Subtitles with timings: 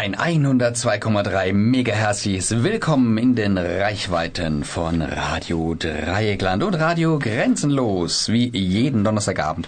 [0.00, 9.02] Ein 102,3 Megahertzes Willkommen in den Reichweiten von Radio Dreieckland und Radio Grenzenlos, wie jeden
[9.02, 9.66] Donnerstagabend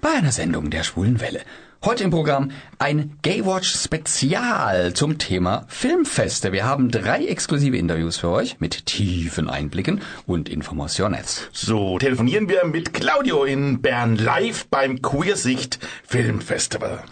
[0.00, 1.40] bei einer Sendung der Schwulen Welle.
[1.84, 6.52] Heute im Programm ein Gaywatch Spezial zum Thema Filmfeste.
[6.52, 11.18] Wir haben drei exklusive Interviews für euch mit tiefen Einblicken und Informationen.
[11.50, 17.02] So, telefonieren wir mit Claudio in Bern live beim Queersicht Filmfestival.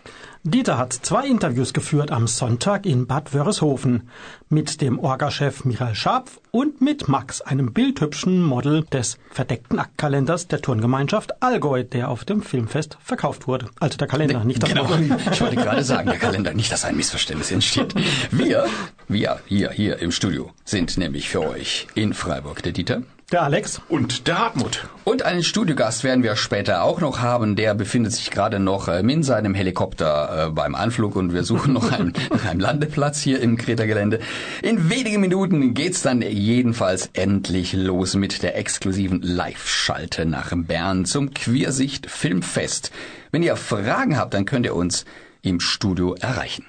[0.43, 4.09] Dieter hat zwei Interviews geführt am Sonntag in Bad Wörishofen
[4.49, 10.63] mit dem Orgachef Michael Scharpf und mit Max, einem bildhübschen Model des verdeckten Aktkalenders der
[10.63, 13.67] Turngemeinschaft Allgäu, der auf dem Filmfest verkauft wurde.
[13.81, 14.85] Also der Kalender, nicht das genau.
[14.85, 15.15] Model.
[15.31, 17.95] Ich wollte gerade sagen, der Kalender, nicht, dass ein Missverständnis entsteht.
[18.31, 18.65] Wir,
[19.09, 23.03] wir hier, hier im Studio sind nämlich für euch in Freiburg der Dieter.
[23.33, 23.81] Der Alex.
[23.89, 24.89] Und der Hartmut.
[25.05, 27.55] Und einen Studiogast werden wir später auch noch haben.
[27.55, 31.75] Der befindet sich gerade noch ähm, in seinem Helikopter äh, beim Anflug und wir suchen
[31.75, 32.13] noch einen,
[32.49, 34.19] einem Landeplatz hier im Kreta-Gelände.
[34.63, 41.33] In wenigen Minuten geht's dann jedenfalls endlich los mit der exklusiven Live-Schalte nach Bern zum
[41.33, 42.91] Queersicht Filmfest.
[43.31, 45.05] Wenn ihr Fragen habt, dann könnt ihr uns
[45.43, 46.67] im Studio erreichen.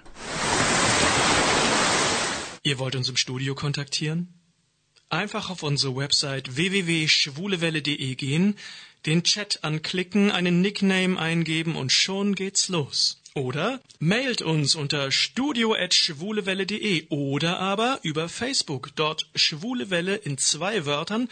[2.61, 4.40] Ihr wollt uns im Studio kontaktieren?
[5.11, 8.57] Einfach auf unsere Website www.schwulewelle.de gehen,
[9.05, 13.21] den Chat anklicken, einen Nickname eingeben und schon geht's los.
[13.33, 21.27] Oder mailt uns unter studio.schwulewelle.de oder aber über Facebook, dort Schwulewelle in zwei Wörtern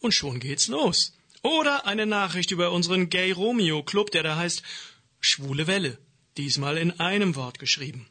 [0.00, 1.14] und schon geht's los.
[1.40, 4.62] Oder eine Nachricht über unseren Gay Romeo Club, der da heißt
[5.20, 5.96] Schwule Welle.
[6.36, 8.06] Diesmal in einem Wort geschrieben.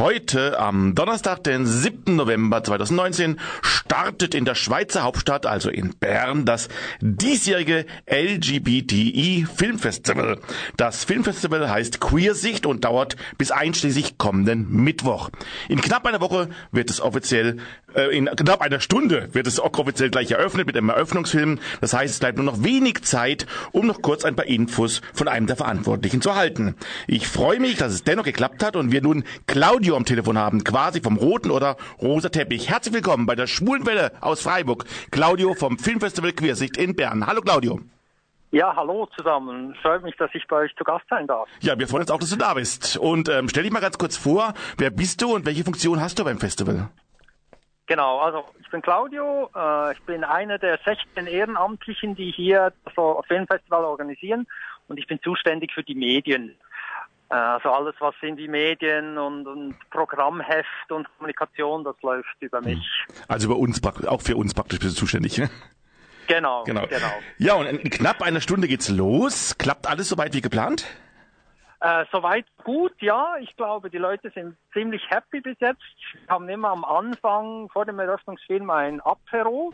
[0.00, 2.16] Heute, am Donnerstag, den 7.
[2.16, 6.70] November 2019, startet in der Schweizer Hauptstadt, also in Bern, das
[7.02, 10.38] diesjährige LGBTI Filmfestival.
[10.78, 15.28] Das Filmfestival heißt Queersicht und dauert bis einschließlich kommenden Mittwoch.
[15.68, 17.58] In knapp einer Woche wird es offiziell,
[17.94, 21.58] äh, in knapp einer Stunde wird es offiziell gleich eröffnet mit einem Eröffnungsfilm.
[21.82, 25.28] Das heißt, es bleibt nur noch wenig Zeit, um noch kurz ein paar Infos von
[25.28, 26.74] einem der Verantwortlichen zu halten.
[27.06, 30.64] Ich freue mich, dass es dennoch geklappt hat und wir nun Claudio am Telefon haben,
[30.64, 32.68] quasi vom roten oder rosa Teppich.
[32.68, 34.84] Herzlich willkommen bei der Schwulenwelle aus Freiburg.
[35.10, 37.26] Claudio vom Filmfestival Queersicht in Bern.
[37.26, 37.80] Hallo Claudio.
[38.52, 39.76] Ja, hallo zusammen.
[39.80, 41.48] Freut mich, dass ich bei euch zu Gast sein darf.
[41.60, 42.96] Ja, wir freuen uns auch, dass du da bist.
[42.96, 46.18] Und ähm, stell dich mal ganz kurz vor, wer bist du und welche Funktion hast
[46.18, 46.88] du beim Festival?
[47.86, 52.94] Genau, also ich bin Claudio, äh, ich bin einer der 16 Ehrenamtlichen, die hier das
[53.26, 54.46] Filmfestival organisieren
[54.88, 56.56] und ich bin zuständig für die Medien.
[57.30, 62.60] Äh, Also alles, was in die Medien und, und Programmheft und Kommunikation, das läuft über
[62.60, 62.84] mich.
[63.28, 65.38] Also über uns, auch für uns praktisch bist du zuständig.
[65.38, 65.48] ne?
[66.26, 66.86] Genau, Genau.
[66.86, 67.12] genau.
[67.38, 69.56] Ja, und in knapp einer Stunde geht's los.
[69.58, 70.86] Klappt alles soweit wie geplant?
[71.80, 73.34] Äh, soweit gut, ja.
[73.40, 75.80] Ich glaube, die Leute sind ziemlich happy bis jetzt.
[76.26, 79.72] Wir haben immer am Anfang vor dem Eröffnungsfilm ein Apero,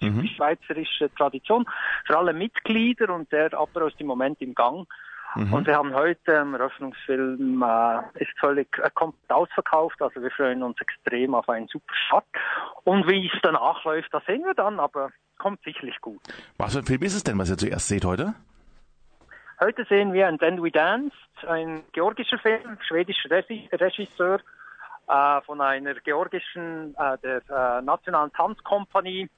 [0.00, 1.66] die schweizerische Tradition,
[2.06, 4.86] für alle Mitglieder und der Apero ist im Moment im Gang.
[5.52, 10.64] Und wir haben heute im Eröffnungsfilm, äh, ist völlig äh, komplett ausverkauft, also wir freuen
[10.64, 12.24] uns extrem auf einen super Start.
[12.82, 16.20] Und wie es danach läuft, das sehen wir dann, aber kommt sicherlich gut.
[16.56, 18.34] Was für ein Film ist es denn, was ihr zuerst seht heute?
[19.60, 21.14] Heute sehen wir ein Then We Danced,
[21.46, 24.40] ein georgischer Film, schwedischer Regi- Regisseur
[25.08, 29.28] äh, von einer georgischen äh, der äh, Nationalen Tanzkompanie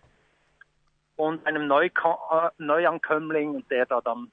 [1.17, 4.31] und einem Neuko äh, Neuankömmling, der da dann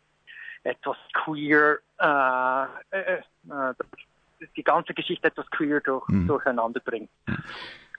[0.64, 3.14] etwas queer, äh, äh,
[3.50, 3.74] äh,
[4.56, 7.10] die ganze Geschichte etwas queer durch, durcheinander bringt.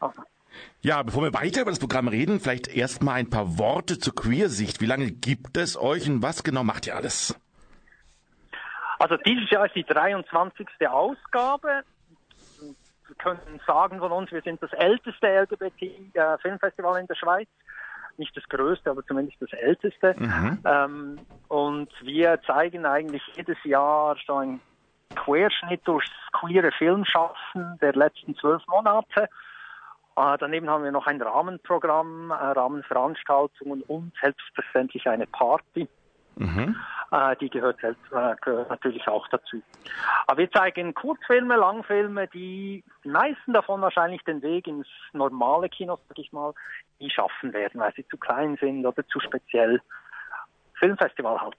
[0.00, 0.22] Also,
[0.80, 4.14] Ja, bevor wir weiter über das Programm reden, vielleicht erst mal ein paar Worte zur
[4.14, 4.80] Queersicht.
[4.80, 7.38] Wie lange gibt es euch und was genau macht ihr alles?
[8.98, 10.66] Also dieses Jahr ist die 23.
[10.88, 11.82] Ausgabe.
[13.06, 17.48] Wir können sagen von uns, wir sind das älteste LGBT-Filmfestival in der Schweiz.
[18.19, 20.15] Nicht das größte, aber zumindest das älteste.
[20.65, 21.19] Ähm,
[21.49, 24.61] und wir zeigen eigentlich jedes Jahr so einen
[25.15, 29.29] Querschnitt durchs queere Filmschaffen der letzten zwölf Monate.
[30.17, 35.88] Äh, daneben haben wir noch ein Rahmenprogramm, äh, Rahmenveranstaltungen und selbstverständlich eine Party.
[37.11, 39.62] Äh, die gehört, selbst, äh, gehört natürlich auch dazu.
[40.26, 46.19] Aber wir zeigen Kurzfilme, Langfilme, die, meisten davon wahrscheinlich den Weg ins normale Kino, sag
[46.19, 46.52] ich mal,
[47.00, 49.81] nie schaffen werden, weil sie zu klein sind oder zu speziell.
[50.75, 51.56] Filmfestival halt.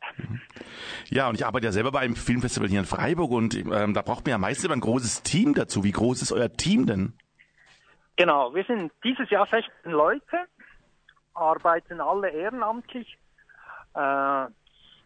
[1.10, 4.02] Ja, und ich arbeite ja selber bei einem Filmfestival hier in Freiburg und ähm, da
[4.02, 5.84] braucht man ja meist immer ein großes Team dazu.
[5.84, 7.14] Wie groß ist euer Team denn?
[8.16, 10.38] Genau, wir sind dieses Jahr 16 Leute,
[11.34, 13.18] arbeiten alle ehrenamtlich.
[13.94, 14.46] Äh,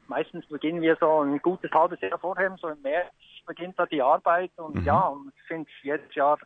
[0.07, 3.11] meistens beginnen wir so ein gutes halbes Jahr vorher, so im März,
[3.45, 4.85] beginnt da die Arbeit und mhm.
[4.85, 6.37] ja, und ich finde jedes Jahr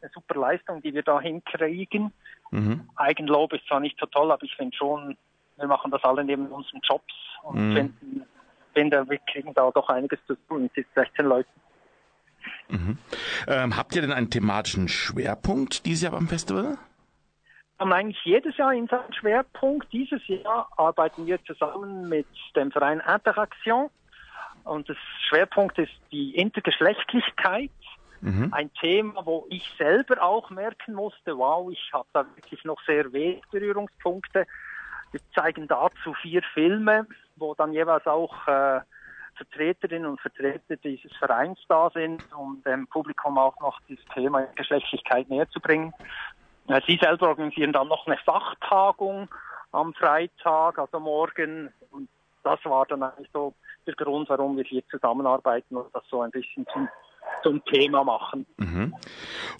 [0.00, 2.12] eine super Leistung, die wir da hinkriegen.
[2.50, 2.88] Mhm.
[2.96, 5.16] Eigenlob ist zwar nicht so toll, aber ich finde schon,
[5.56, 7.74] wir machen das alle neben unseren Jobs und mhm.
[7.74, 8.26] finden,
[8.72, 11.50] finde, wir kriegen da doch einiges zu tun mit 16 Leuten.
[12.68, 12.98] Mhm.
[13.46, 16.78] Ähm, habt ihr denn einen thematischen Schwerpunkt dieses Jahr beim Festival?
[17.80, 19.90] Wir haben eigentlich jedes Jahr in seinem Schwerpunkt.
[19.90, 23.88] Dieses Jahr arbeiten wir zusammen mit dem Verein Interaction
[24.64, 27.70] und das Schwerpunkt ist die Intergeschlechtlichkeit.
[28.20, 28.52] Mhm.
[28.52, 33.10] Ein Thema, wo ich selber auch merken musste, wow, ich habe da wirklich noch sehr
[33.14, 34.46] wenig Berührungspunkte.
[35.12, 37.06] Wir zeigen dazu vier Filme,
[37.36, 38.80] wo dann jeweils auch äh,
[39.36, 45.30] Vertreterinnen und Vertreter dieses Vereins da sind, um dem Publikum auch noch dieses Thema Geschlechtlichkeit
[45.30, 45.94] näher zu bringen.
[46.70, 49.28] Äh, Sie selber organisieren dann noch eine Fachtagung
[49.72, 51.72] am Freitag, also morgen.
[51.90, 52.08] Und
[52.42, 53.54] das war dann eigentlich so
[53.86, 56.88] der Grund, warum wir hier zusammenarbeiten und das so ein bisschen zum,
[57.42, 58.46] zum Thema machen.
[58.58, 58.94] Mhm.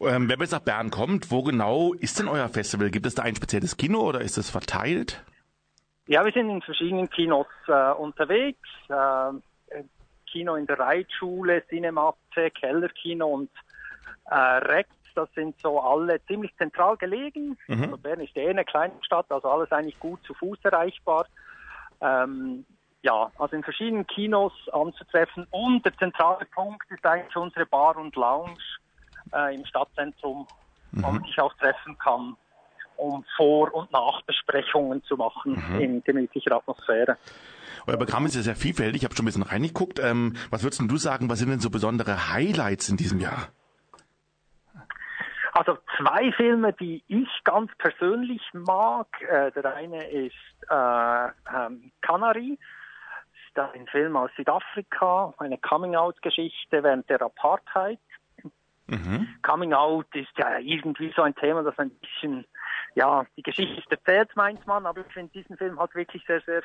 [0.00, 2.90] Ähm, wenn man jetzt nach Bern kommt, wo genau ist denn euer Festival?
[2.90, 5.24] Gibt es da ein spezielles Kino oder ist es verteilt?
[6.06, 8.68] Ja, wir sind in verschiedenen Kinos äh, unterwegs.
[8.88, 9.82] Äh,
[10.30, 13.50] Kino in der Reitschule, Cinematte, Kellerkino und
[14.30, 14.88] äh, Rex.
[15.14, 17.58] Das sind so alle ziemlich zentral gelegen.
[17.68, 17.84] Mhm.
[17.84, 21.26] Also Bern ist eh eine kleine Stadt, also alles eigentlich gut zu Fuß erreichbar.
[22.00, 22.64] Ähm,
[23.02, 25.46] ja, also in verschiedenen Kinos anzutreffen.
[25.50, 28.58] Und der zentrale Punkt ist eigentlich unsere Bar und Lounge
[29.32, 30.46] äh, im Stadtzentrum,
[30.92, 31.02] mhm.
[31.02, 32.36] wo man sich auch treffen kann,
[32.96, 35.80] um Vor- und Nachbesprechungen zu machen mhm.
[35.80, 37.16] in gemütlicher Atmosphäre.
[37.86, 39.02] Euer Programm ist ja sehr vielfältig.
[39.02, 39.98] Ich habe schon ein bisschen reingeguckt.
[39.98, 43.48] Ähm, was würdest du sagen, was sind denn so besondere Highlights in diesem Jahr?
[45.60, 49.08] Also zwei Filme, die ich ganz persönlich mag.
[49.20, 50.32] Äh, der eine ist
[50.70, 52.58] äh, ähm, Canary.
[53.52, 57.98] Das ist ein Film aus Südafrika, eine Coming-out-Geschichte während der Apartheid.
[58.86, 59.28] Mhm.
[59.42, 62.46] Coming Out ist ja irgendwie so ein Thema, das ein bisschen,
[62.94, 66.40] ja, die Geschichte ist erzählt, meint man, aber ich finde diesen Film hat wirklich sehr,
[66.40, 66.62] sehr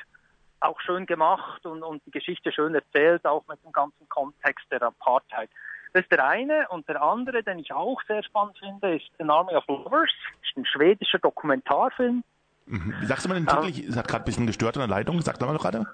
[0.60, 4.82] auch schön gemacht und, und die Geschichte schön erzählt, auch mit dem ganzen Kontext der
[4.84, 5.50] Apartheid.
[5.96, 6.68] Das ist der eine.
[6.68, 10.10] Und der andere, den ich auch sehr spannend finde, ist An Army of Lovers.
[10.42, 12.22] Das ist ein schwedischer Dokumentarfilm.
[12.66, 12.94] Mhm.
[13.00, 13.80] Wie sagst du mal den Titel?
[13.80, 15.18] Ähm, es hat gerade ein bisschen gestört an der Leitung.
[15.22, 15.86] Sag doch mal gerade.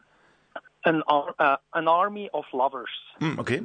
[0.83, 1.31] An, uh,
[1.71, 2.91] An Army of Lovers.
[3.21, 3.65] Mhm, okay.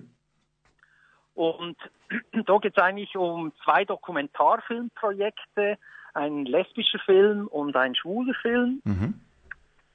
[1.33, 1.75] Und
[2.45, 5.79] da geht es eigentlich um zwei Dokumentarfilmprojekte,
[6.13, 8.79] ein lesbischer Film und ein schwuler Film.
[8.83, 9.21] Mhm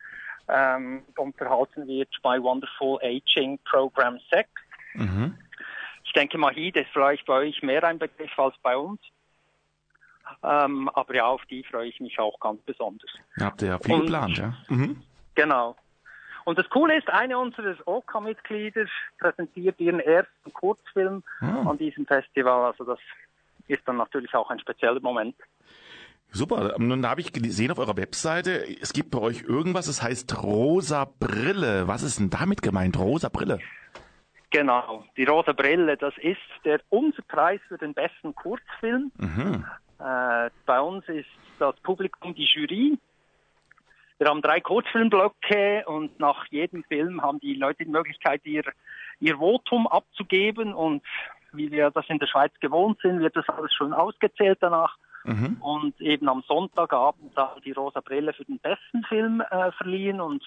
[0.49, 4.49] ähm, unterhalten wird bei Wonderful Aging Program 6.
[4.95, 5.39] Mhm.
[6.05, 9.01] Ich denke, Mahide ist vielleicht bei euch mehr ein Begriff als bei uns.
[10.43, 13.11] Ähm, aber ja, auf die freue ich mich auch ganz besonders.
[13.37, 14.55] Ja, habt ihr ja viel Und, geplant, ja?
[14.69, 15.03] Mhm.
[15.35, 15.77] Genau.
[16.45, 18.87] Und das Coole ist, eine unserer OK-Mitglieder
[19.19, 21.69] präsentiert ihren ersten Kurzfilm oh.
[21.69, 22.67] an diesem Festival.
[22.67, 22.99] Also das
[23.69, 25.37] ist dann natürlich auch ein spezieller Moment.
[26.33, 26.75] Super.
[26.79, 31.07] Nun habe ich gesehen auf eurer Webseite, es gibt bei euch irgendwas, das heißt Rosa
[31.21, 31.87] Brille.
[31.87, 33.61] Was ist denn damit gemeint, Rosa Brille?
[34.51, 39.11] Genau, die rote Brille, das ist der unser Preis für den besten Kurzfilm.
[39.17, 39.65] Mhm.
[40.03, 41.29] Äh, bei uns ist
[41.59, 42.99] das Publikum die Jury.
[44.19, 48.65] Wir haben drei Kurzfilmblöcke und nach jedem Film haben die Leute die Möglichkeit, ihr,
[49.21, 51.03] ihr Votum abzugeben und
[51.53, 54.97] wie wir das in der Schweiz gewohnt sind, wird das alles schon ausgezählt danach.
[55.25, 55.59] Mhm.
[55.61, 60.43] Und eben am Sonntagabend dann die Rosa Brille für den besten Film äh, verliehen und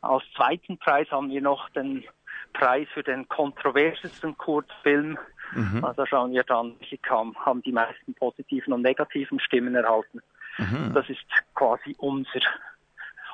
[0.00, 2.04] als zweiten Preis haben wir noch den
[2.52, 5.18] Preis für den kontroversesten Kurzfilm.
[5.54, 5.84] Mhm.
[5.84, 10.20] Also schauen wir dann, welche kam, haben die meisten positiven und negativen Stimmen erhalten.
[10.58, 10.92] Mhm.
[10.94, 11.20] Das ist
[11.54, 12.40] quasi unser,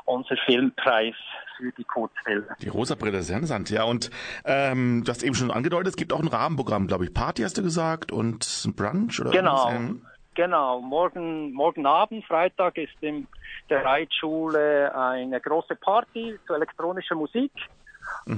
[0.05, 1.15] unser Filmpreis
[1.57, 2.47] für die Kurzfilme.
[2.61, 3.85] Die rosa Brille, sehr interessant, ja.
[3.85, 4.11] Und
[4.45, 7.15] ähm, du hast eben schon angedeutet, es gibt auch ein Rahmenprogramm, glaube ich.
[7.15, 9.71] Party hast du gesagt und ein Brunch oder Genau.
[9.71, 10.03] Ähm,
[10.35, 13.27] Genau, morgen, morgen Abend, Freitag, ist in
[13.71, 17.51] der Reitschule eine große Party zu elektronischer Musik.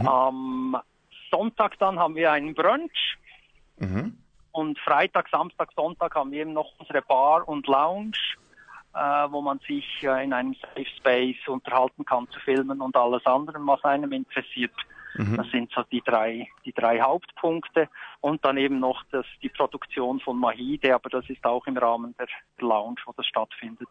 [0.06, 0.78] Am
[1.30, 3.18] Sonntag dann haben wir einen Brunch
[3.80, 4.16] Mhm.
[4.52, 8.18] und Freitag, Samstag, Sonntag haben wir eben noch unsere Bar und Lounge,
[8.94, 8.99] äh,
[9.30, 13.58] wo man sich äh, in einem Safe Space unterhalten kann zu filmen und alles andere,
[13.66, 14.75] was einem interessiert.
[15.37, 17.88] Das sind so die drei, die drei Hauptpunkte
[18.20, 22.14] und dann eben noch das, die Produktion von Mahide, aber das ist auch im Rahmen
[22.16, 23.88] der Lounge, wo das stattfindet.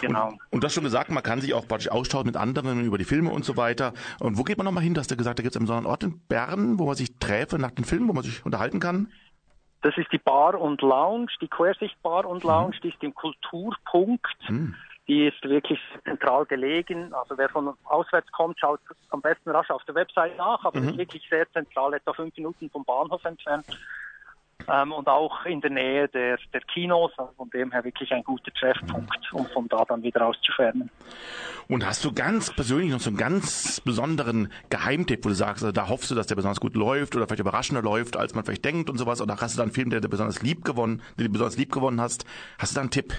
[0.00, 0.28] Genau.
[0.28, 2.98] Und, und du hast schon gesagt, man kann sich auch praktisch austauschen mit anderen über
[2.98, 3.92] die Filme und so weiter.
[4.20, 4.94] Und wo geht man nochmal hin?
[4.94, 7.18] Du hast ja gesagt, da gibt es einen besonderen Ort in Bern, wo man sich
[7.18, 9.08] träfe nach den Filmen, wo man sich unterhalten kann.
[9.82, 14.36] Das ist die Bar und Lounge, die Quersicht Bar und Lounge, die ist im Kulturpunkt.
[15.06, 17.12] Die ist wirklich zentral gelegen.
[17.12, 18.80] Also wer von auswärts kommt, schaut
[19.10, 22.70] am besten rasch auf der Website nach, aber ist wirklich sehr zentral, etwa fünf Minuten
[22.70, 23.66] vom Bahnhof entfernt.
[24.68, 28.22] Ähm, und auch in der Nähe der, der Kinos, also von dem her wirklich ein
[28.24, 30.90] guter Treffpunkt, um von da dann wieder auszuschwärmen.
[31.68, 35.72] Und hast du ganz persönlich noch so einen ganz besonderen Geheimtipp, wo du sagst, also
[35.72, 38.64] da hoffst du, dass der besonders gut läuft oder vielleicht überraschender läuft, als man vielleicht
[38.64, 39.20] denkt und sowas?
[39.20, 41.72] Oder hast du da einen Film, der dir besonders lieb gewonnen, den du besonders lieb
[41.72, 42.26] gewonnen hast?
[42.58, 43.14] Hast du da einen Tipp?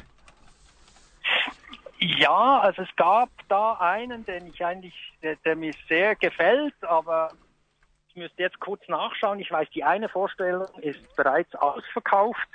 [2.00, 7.32] Ja, also es gab da einen, den ich eigentlich, der, der mir sehr gefällt, aber
[8.16, 9.40] ich müsste jetzt kurz nachschauen.
[9.40, 12.48] Ich weiß, die eine Vorstellung ist bereits ausverkauft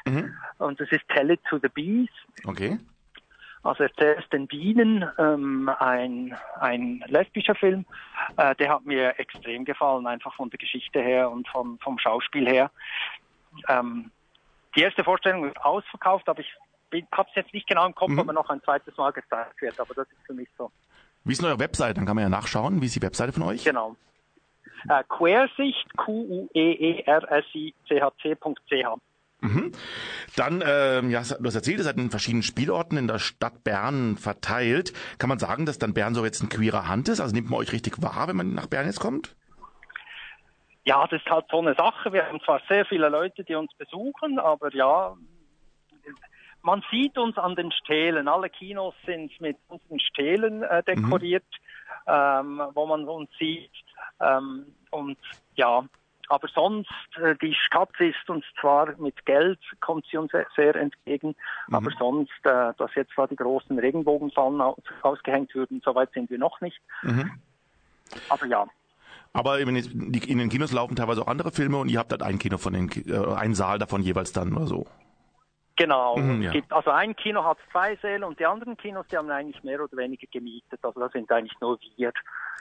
[0.59, 2.09] und das ist Tell It to the Bees.
[2.45, 2.79] Okay.
[3.63, 7.85] Also erzähl es den Bienen, ähm, ein, ein lesbischer Film.
[8.39, 12.49] Äh, der hat mir extrem gefallen, einfach von der Geschichte her und vom, vom Schauspiel
[12.49, 12.71] her.
[13.69, 14.11] Ähm,
[14.75, 16.51] die erste Vorstellung ist ausverkauft, aber ich
[17.13, 19.79] habe es jetzt nicht genau im Kopf, ob er noch ein zweites Mal gezeigt wird,
[19.79, 20.73] aber das ist für mich so.
[21.25, 21.99] Wie ist denn eure Website?
[21.99, 22.81] Dann kann man ja nachschauen.
[22.81, 23.63] Wie ist die Webseite von euch?
[23.63, 23.95] Genau.
[24.89, 27.01] Äh, Quersicht, E Q-U-E-E-R-S-I-C-H-C.ch.
[30.37, 34.17] Dann, ähm, ja, du hast erzählt, ihr seid in verschiedenen Spielorten in der Stadt Bern
[34.17, 34.93] verteilt.
[35.19, 37.21] Kann man sagen, dass dann Bern so jetzt ein queerer Hand ist?
[37.21, 39.35] Also nimmt man euch richtig wahr, wenn man nach Bern jetzt kommt?
[40.85, 42.13] Ja, das ist halt so eine Sache.
[42.13, 45.15] Wir haben zwar sehr viele Leute, die uns besuchen, aber ja,
[46.63, 48.29] man sieht uns an den Stelen.
[48.29, 51.45] Alle Kinos sind mit unseren Stelen äh, dekoriert,
[52.07, 53.71] ähm, wo man uns sieht.
[54.21, 55.19] Ähm, und
[55.55, 55.85] ja,
[56.29, 60.77] aber sonst, äh, die Stadt ist uns zwar mit Geld, kommt sie uns sehr, sehr
[60.77, 61.35] entgegen,
[61.71, 66.39] aber sonst, äh, dass jetzt da die großen Regenbogenfahnen aus, ausgehängt würden, soweit sind wir
[66.39, 66.81] noch nicht.
[68.29, 68.67] Aber ja,
[69.33, 72.59] Aber in den Kinos laufen teilweise auch andere Filme und ihr habt halt ein Kino
[72.59, 74.87] von den, äh, einen Saal davon jeweils dann oder so.
[75.77, 76.17] Genau.
[76.17, 76.51] Mhm, ja.
[76.51, 79.83] gibt, also ein Kino hat zwei Säle und die anderen Kinos, die haben eigentlich mehr
[79.83, 80.79] oder weniger gemietet.
[80.83, 82.13] Also da sind eigentlich nur wir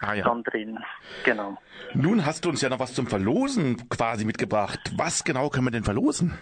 [0.02, 0.24] Ah ja.
[0.24, 0.80] dann drin.
[1.26, 1.58] Genau.
[1.94, 4.80] Nun hast du uns ja noch was zum Verlosen quasi mitgebracht.
[4.96, 6.38] Was genau können wir denn verlosen?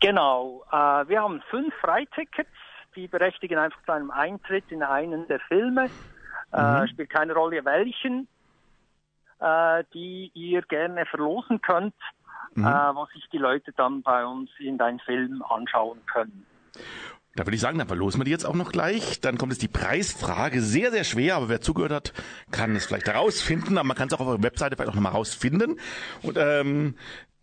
[0.00, 0.64] Genau.
[0.70, 0.76] Äh,
[1.08, 2.50] wir haben fünf Freitickets,
[2.96, 5.90] die berechtigen einfach zu einem Eintritt in einen der Filme.
[6.52, 8.26] Äh, spielt keine Rolle welchen,
[9.38, 11.94] äh, die ihr gerne verlosen könnt,
[12.56, 16.44] äh, wo sich die Leute dann bei uns in deinen Film anschauen können.
[17.36, 19.20] Da würde ich sagen, dann verlosen wir die jetzt auch noch gleich.
[19.20, 20.60] Dann kommt jetzt die Preisfrage.
[20.62, 22.12] Sehr, sehr schwer, aber wer zugehört hat,
[22.50, 23.78] kann es vielleicht herausfinden.
[23.78, 25.78] Aber man kann es auch auf eurer Webseite vielleicht auch nochmal rausfinden.
[26.22, 26.96] Und, ähm,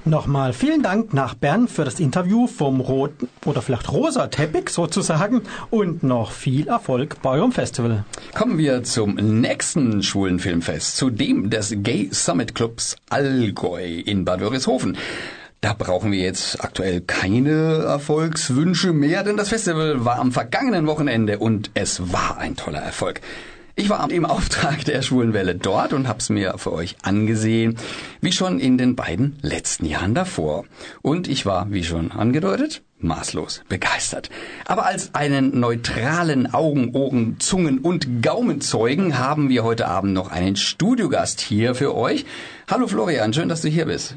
[0.08, 5.42] Nochmal vielen Dank nach Bern für das Interview vom roten oder vielleicht rosa Teppich sozusagen
[5.70, 8.06] und noch viel Erfolg bei eurem Festival.
[8.34, 14.40] Kommen wir zum nächsten schwulen Filmfest, zu dem des Gay Summit Clubs Allgäu in Bad
[14.40, 14.98] Wörishofen.
[15.60, 21.38] Da brauchen wir jetzt aktuell keine Erfolgswünsche mehr, denn das Festival war am vergangenen Wochenende
[21.40, 23.20] und es war ein toller Erfolg.
[23.80, 27.78] Ich war im Auftrag der Schwulen Welle dort und hab's mir für euch angesehen,
[28.22, 30.66] wie schon in den beiden letzten Jahren davor.
[31.04, 34.32] Und ich war, wie schon angedeutet, maßlos begeistert.
[34.66, 40.56] Aber als einen neutralen Augen, Ohren, Zungen und Gaumenzeugen haben wir heute Abend noch einen
[40.56, 42.26] Studiogast hier für euch.
[42.68, 44.16] Hallo Florian, schön, dass du hier bist.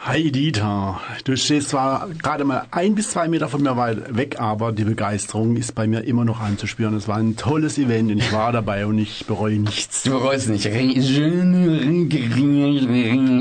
[0.00, 4.38] Hi Dieter, du stehst zwar gerade mal ein bis zwei Meter von mir weit weg,
[4.38, 6.94] aber die Begeisterung ist bei mir immer noch anzuspüren.
[6.96, 10.04] Es war ein tolles Event und ich war dabei und ich bereue nichts.
[10.04, 10.66] Du bereust nicht.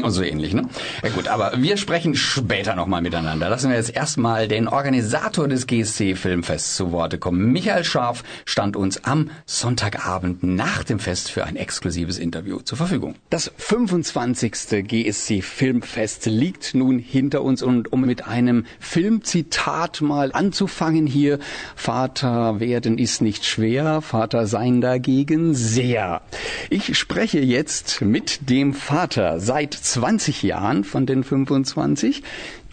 [0.03, 0.67] Und so ähnlich, ne?
[1.03, 3.49] Ja gut, aber wir sprechen später nochmal miteinander.
[3.49, 7.51] Lassen wir jetzt erstmal den Organisator des GSC Filmfests zu Worte kommen.
[7.53, 13.13] Michael Scharf stand uns am Sonntagabend nach dem Fest für ein exklusives Interview zur Verfügung.
[13.29, 14.85] Das 25.
[14.87, 21.39] GSC Filmfest liegt nun hinter uns und um mit einem Filmzitat mal anzufangen hier,
[21.75, 26.21] Vater werden ist nicht schwer, Vater sein dagegen sehr.
[26.69, 32.23] Ich spreche jetzt mit dem Vater seit 20 Jahren von den 25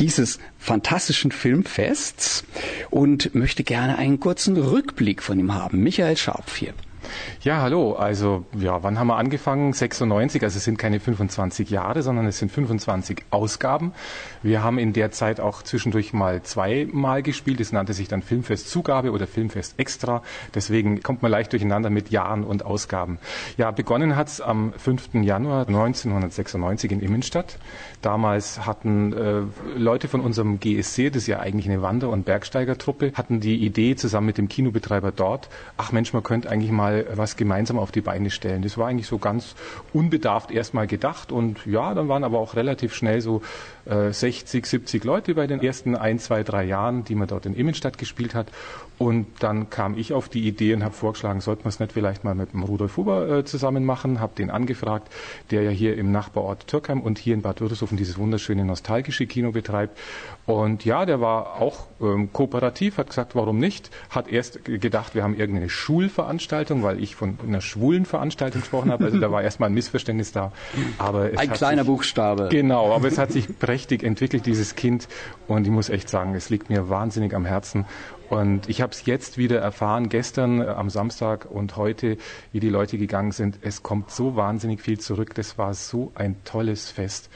[0.00, 2.44] dieses fantastischen Filmfests
[2.90, 5.82] und möchte gerne einen kurzen Rückblick von ihm haben.
[5.82, 6.74] Michael Scharpf hier.
[7.42, 7.94] Ja, hallo.
[7.94, 9.72] Also, ja, wann haben wir angefangen?
[9.72, 10.42] 96.
[10.42, 13.92] Also es sind keine 25 Jahre, sondern es sind 25 Ausgaben.
[14.44, 17.60] Wir haben in der Zeit auch zwischendurch mal zweimal gespielt.
[17.60, 20.22] Es nannte sich dann Filmfest Zugabe oder Filmfest Extra.
[20.54, 23.18] Deswegen kommt man leicht durcheinander mit Jahren und Ausgaben.
[23.56, 25.14] Ja, begonnen hat's am 5.
[25.14, 27.56] Januar 1996 in Immenstadt.
[28.02, 29.42] Damals hatten äh,
[29.78, 33.96] Leute von unserem GSC, das ist ja eigentlich eine Wander- und Bergsteigertruppe, hatten die Idee
[33.96, 38.02] zusammen mit dem Kinobetreiber dort, ach Mensch, man könnte eigentlich mal was gemeinsam auf die
[38.02, 38.60] Beine stellen.
[38.60, 39.54] Das war eigentlich so ganz
[39.94, 43.40] unbedarft erstmal gedacht und ja, dann waren aber auch relativ schnell so
[43.86, 47.98] 60, 70 Leute bei den ersten ein, zwei, drei Jahren, die man dort in Immenstadt
[47.98, 48.46] gespielt hat.
[48.98, 52.22] Und dann kam ich auf die Idee und habe vorgeschlagen, sollten wir es nicht vielleicht
[52.24, 55.12] mal mit dem Rudolf Huber äh, zusammen machen, habe den angefragt,
[55.50, 57.64] der ja hier im Nachbarort Türkheim und hier in Bad Württemberg
[57.98, 59.98] dieses wunderschöne nostalgische Kino betreibt.
[60.46, 63.90] Und ja, der war auch ähm, kooperativ, hat gesagt, warum nicht?
[64.10, 69.04] Hat erst gedacht, wir haben irgendeine Schulveranstaltung, weil ich von einer schwulen Veranstaltung gesprochen habe.
[69.06, 70.52] Also da war erstmal ein Missverständnis da.
[70.98, 72.48] Aber Ein kleiner sich, Buchstabe.
[72.50, 75.08] Genau, aber es hat sich prächtig entwickelt, dieses Kind.
[75.48, 77.86] Und ich muss echt sagen, es liegt mir wahnsinnig am Herzen.
[78.30, 82.16] Und ich habe es jetzt wieder erfahren, gestern äh, am Samstag und heute,
[82.52, 83.58] wie die Leute gegangen sind.
[83.60, 85.34] Es kommt so wahnsinnig viel zurück.
[85.34, 87.28] Das war so ein tolles Fest.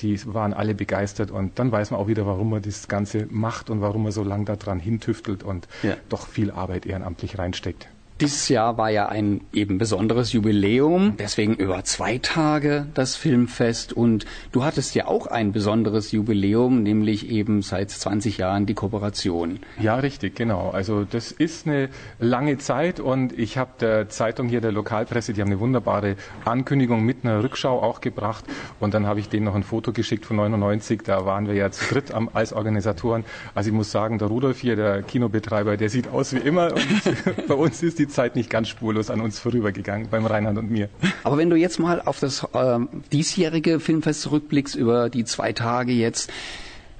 [0.00, 3.70] Die waren alle begeistert und dann weiß man auch wieder, warum man das Ganze macht
[3.70, 5.96] und warum man so lange daran hintüftelt und Ja.
[6.08, 7.88] doch viel Arbeit ehrenamtlich reinsteckt.
[8.18, 14.24] Dieses Jahr war ja ein eben besonderes Jubiläum, deswegen über zwei Tage das Filmfest und
[14.52, 19.60] du hattest ja auch ein besonderes Jubiläum, nämlich eben seit 20 Jahren die Kooperation.
[19.78, 20.70] Ja, richtig, genau.
[20.70, 25.42] Also das ist eine lange Zeit und ich habe der Zeitung hier, der Lokalpresse, die
[25.42, 28.46] haben eine wunderbare Ankündigung mit einer Rückschau auch gebracht
[28.80, 31.70] und dann habe ich denen noch ein Foto geschickt von 99, da waren wir ja
[31.70, 33.26] zu dritt am, als Organisatoren.
[33.54, 37.46] Also ich muss sagen, der Rudolf hier, der Kinobetreiber, der sieht aus wie immer und
[37.48, 40.70] bei uns ist die die Zeit nicht ganz spurlos an uns vorübergegangen, beim Reinhard und
[40.70, 40.88] mir.
[41.24, 45.92] Aber wenn du jetzt mal auf das ähm, diesjährige Filmfest zurückblickst, über die zwei Tage
[45.92, 46.32] jetzt,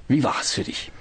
[0.07, 0.91] wie war es für dich?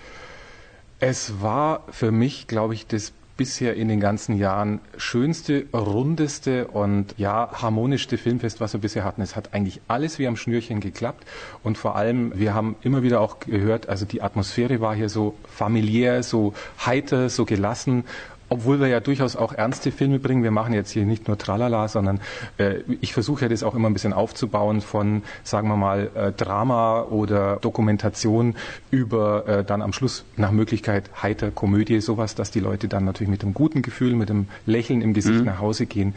[0.99, 7.15] Es war für mich, glaube ich, das bisher in den ganzen Jahren schönste, rundeste und
[7.19, 9.21] ja, harmonischste Filmfest, was wir bisher hatten.
[9.21, 11.25] Es hat eigentlich alles wie am Schnürchen geklappt
[11.63, 15.35] und vor allem, wir haben immer wieder auch gehört, also die Atmosphäre war hier so
[15.55, 18.05] familiär, so heiter, so gelassen
[18.49, 20.43] obwohl wir ja durchaus auch ernste Filme bringen.
[20.43, 22.21] Wir machen jetzt hier nicht nur Tralala, sondern
[22.59, 26.33] äh, ich versuche ja das auch immer ein bisschen aufzubauen von, sagen wir mal, äh,
[26.33, 28.55] Drama oder Dokumentation
[28.91, 33.31] über äh, dann am Schluss nach Möglichkeit heiter Komödie, sowas, dass die Leute dann natürlich
[33.31, 35.47] mit einem guten Gefühl, mit einem Lächeln im Gesicht mhm.
[35.47, 36.15] nach Hause gehen.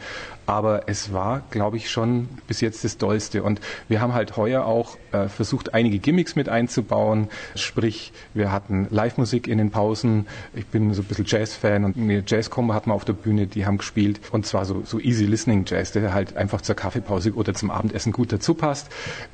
[0.50, 3.44] Aber es war, glaube ich, schon bis jetzt das Dollste.
[3.44, 7.28] Und wir haben halt heuer auch äh, versucht, einige Gimmicks mit einzubauen.
[7.54, 10.26] Sprich, wir hatten Live-Musik in den Pausen.
[10.52, 13.64] Ich bin so ein bisschen Jazz-Fan und eine Jazz-Combo hatten wir auf der Bühne, die
[13.64, 14.18] haben gespielt.
[14.32, 18.10] Und zwar so, so easy listening Jazz, der halt einfach zur Kaffeepause oder zum Abendessen
[18.10, 18.88] gut dazu passt.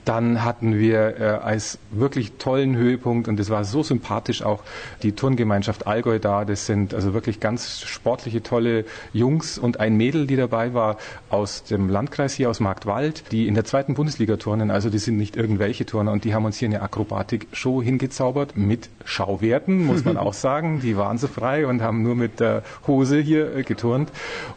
[0.04, 4.62] Dann hatten wir äh, als wirklich tollen Höhepunkt, und das war so sympathisch auch,
[5.02, 6.44] die Turngemeinschaft Allgäu da.
[6.44, 10.98] Das sind also wirklich ganz sportliche, tolle Jungs und ein Mädel, die dabei war
[11.28, 14.70] aus dem Landkreis hier, aus Marktwald, die in der zweiten Bundesliga turnen.
[14.70, 18.88] Also die sind nicht irgendwelche Turner und die haben uns hier eine Akrobatik-Show hingezaubert mit
[19.04, 20.80] Schauwerten, muss man auch sagen.
[20.80, 24.10] Die waren so frei und haben nur mit der Hose hier äh, geturnt.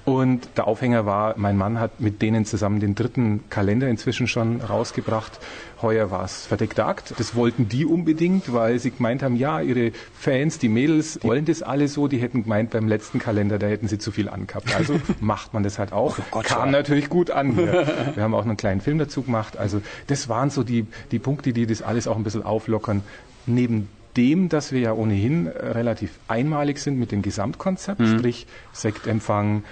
[0.05, 4.61] Und der Aufhänger war, mein Mann hat mit denen zusammen den dritten Kalender inzwischen schon
[4.61, 5.39] rausgebracht.
[5.81, 7.13] Heuer war es verdeckter Akt.
[7.17, 11.61] Das wollten die unbedingt, weil sie gemeint haben, ja, ihre Fans, die Mädels, wollen das
[11.61, 12.07] alle so.
[12.07, 14.75] Die hätten gemeint, beim letzten Kalender, da hätten sie zu viel angehabt.
[14.75, 16.17] Also macht man das halt auch.
[16.19, 17.53] Oh Gott, Kam natürlich gut an.
[17.53, 17.87] Hier.
[18.15, 19.57] Wir haben auch einen kleinen Film dazu gemacht.
[19.57, 23.03] Also das waren so die, die Punkte, die das alles auch ein bisschen auflockern.
[23.45, 23.87] Neben
[24.17, 28.17] dem, dass wir ja ohnehin relativ einmalig sind mit dem Gesamtkonzept, mhm.
[28.17, 29.63] sprich Sektempfang,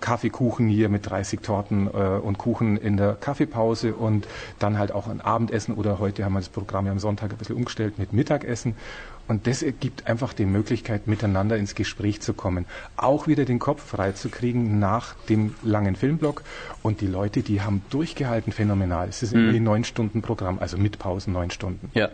[0.00, 4.26] Kaffeekuchen hier mit 30 Torten äh, und Kuchen in der Kaffeepause und
[4.58, 7.36] dann halt auch ein Abendessen oder heute haben wir das Programm ja am Sonntag ein
[7.36, 8.74] bisschen umgestellt mit Mittagessen
[9.28, 12.66] und das ergibt einfach die Möglichkeit, miteinander ins Gespräch zu kommen.
[12.96, 16.42] Auch wieder den Kopf freizukriegen nach dem langen Filmblock.
[16.82, 19.08] Und die Leute, die haben durchgehalten phänomenal.
[19.08, 19.40] Es ist mhm.
[19.40, 21.90] irgendwie neun Stunden Programm, also mit Pausen neun Stunden.
[21.94, 22.10] Ja.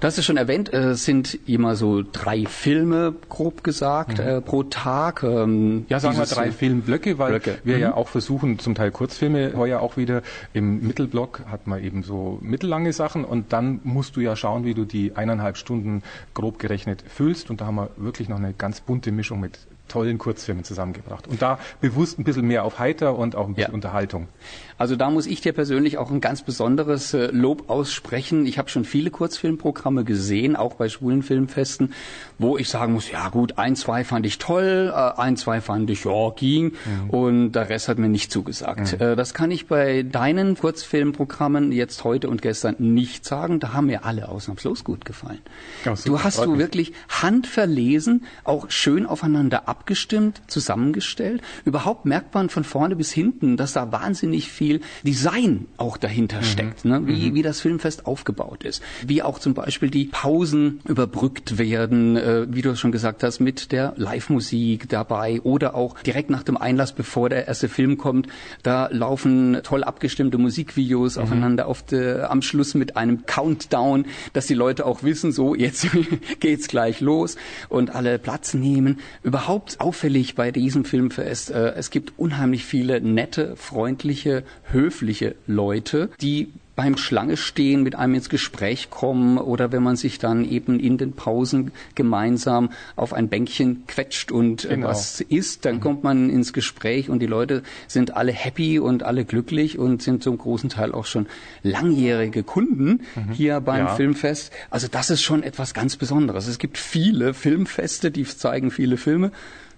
[0.00, 4.24] Du hast es schon erwähnt, es sind immer so drei Filme, grob gesagt, mhm.
[4.24, 5.22] äh, pro Tag.
[5.22, 7.58] Ähm, ja, sagen wir drei Filmblöcke, weil Blöcke.
[7.64, 7.82] wir mhm.
[7.82, 10.22] ja auch versuchen, zum Teil Kurzfilme heuer auch wieder.
[10.52, 14.74] Im Mittelblock hat man eben so mittellange Sachen und dann musst du ja schauen, wie
[14.74, 17.50] du die eineinhalb Stunden grob grob gerechnet füllst.
[17.50, 19.58] Und da haben wir wirklich noch eine ganz bunte Mischung mit
[19.88, 21.26] tollen Kurzfilmen zusammengebracht.
[21.28, 23.74] Und da bewusst ein bisschen mehr auf Heiter und auch ein bisschen ja.
[23.74, 24.28] Unterhaltung.
[24.76, 28.44] Also da muss ich dir persönlich auch ein ganz besonderes äh, Lob aussprechen.
[28.44, 31.92] Ich habe schon viele Kurzfilmprogramme gesehen, auch bei schwulen Filmfesten,
[32.38, 35.90] wo ich sagen muss, ja gut, ein, zwei fand ich toll, äh, ein, zwei fand
[35.90, 37.10] ich, ja, ging mhm.
[37.10, 38.98] und der Rest hat mir nicht zugesagt.
[38.98, 39.16] Mhm.
[39.16, 43.60] Das kann ich bei deinen Kurzfilmprogrammen jetzt heute und gestern nicht sagen.
[43.60, 45.40] Da haben mir alle ausnahmslos gut gefallen.
[45.84, 51.42] Ja, du hast du wirklich handverlesen, auch schön aufeinander abgestimmt, zusammengestellt.
[51.64, 56.38] Überhaupt merkt man von vorne bis hinten, dass da wahnsinnig viel viel Design auch dahinter
[56.38, 56.44] mhm.
[56.44, 57.06] steckt, ne?
[57.06, 57.34] wie, mhm.
[57.34, 58.82] wie das Filmfest aufgebaut ist.
[59.06, 63.72] Wie auch zum Beispiel die Pausen überbrückt werden, äh, wie du schon gesagt hast, mit
[63.72, 68.28] der Live-Musik dabei oder auch direkt nach dem Einlass, bevor der erste Film kommt,
[68.62, 71.22] da laufen toll abgestimmte Musikvideos mhm.
[71.22, 75.86] aufeinander auf de, am Schluss mit einem Countdown, dass die Leute auch wissen, so jetzt
[76.40, 77.36] geht's gleich los
[77.68, 79.00] und alle Platz nehmen.
[79.22, 86.52] Überhaupt auffällig bei diesem Filmfest, äh, es gibt unheimlich viele nette, freundliche, höfliche Leute, die
[86.76, 90.98] beim Schlange stehen mit einem ins Gespräch kommen oder wenn man sich dann eben in
[90.98, 94.88] den Pausen gemeinsam auf ein Bänkchen quetscht und äh, genau.
[94.88, 95.80] was isst, dann mhm.
[95.80, 100.22] kommt man ins Gespräch und die Leute sind alle happy und alle glücklich und sind
[100.22, 101.26] zum großen Teil auch schon
[101.62, 103.32] langjährige Kunden mhm.
[103.32, 103.94] hier beim ja.
[103.94, 104.52] Filmfest.
[104.70, 106.48] Also das ist schon etwas ganz Besonderes.
[106.48, 109.30] Es gibt viele Filmfeste, die zeigen viele Filme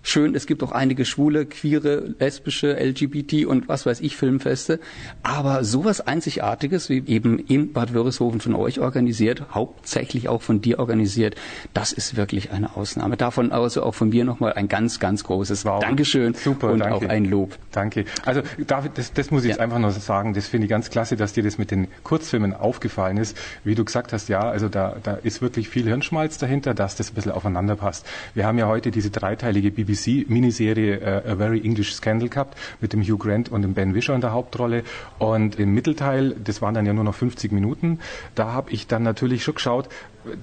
[0.06, 4.80] schön, es gibt auch einige schwule, queere, lesbische, LGBT und was weiß ich Filmfeste.
[5.22, 10.78] Aber sowas Einzigartiges, wie eben in Bad Wörishofen von euch organisiert, hauptsächlich auch von dir
[10.78, 11.34] organisiert,
[11.74, 13.16] das ist wirklich eine Ausnahme.
[13.16, 15.80] Davon also auch von mir nochmal ein ganz, ganz großes wow.
[15.80, 16.94] Dankeschön Super, und danke.
[16.94, 17.58] auch ein Lob.
[17.72, 18.04] Danke.
[18.24, 19.54] Also David, das, das muss ich ja.
[19.54, 22.54] jetzt einfach nur sagen, das finde ich ganz klasse, dass dir das mit den Kurzfilmen
[22.54, 23.36] aufgefallen ist.
[23.64, 27.10] Wie du gesagt hast, ja, also da, da ist wirklich viel Hirnschmalz dahinter, dass das
[27.10, 28.06] ein bisschen aufeinander passt.
[28.34, 32.92] Wir haben ja heute diese dreiteilige BBC BBC-Miniserie äh, A Very English Scandal gehabt mit
[32.92, 34.84] dem Hugh Grant und dem Ben Wisher in der Hauptrolle.
[35.18, 37.98] Und im Mittelteil, das waren dann ja nur noch 50 Minuten,
[38.34, 39.88] da habe ich dann natürlich schon geschaut,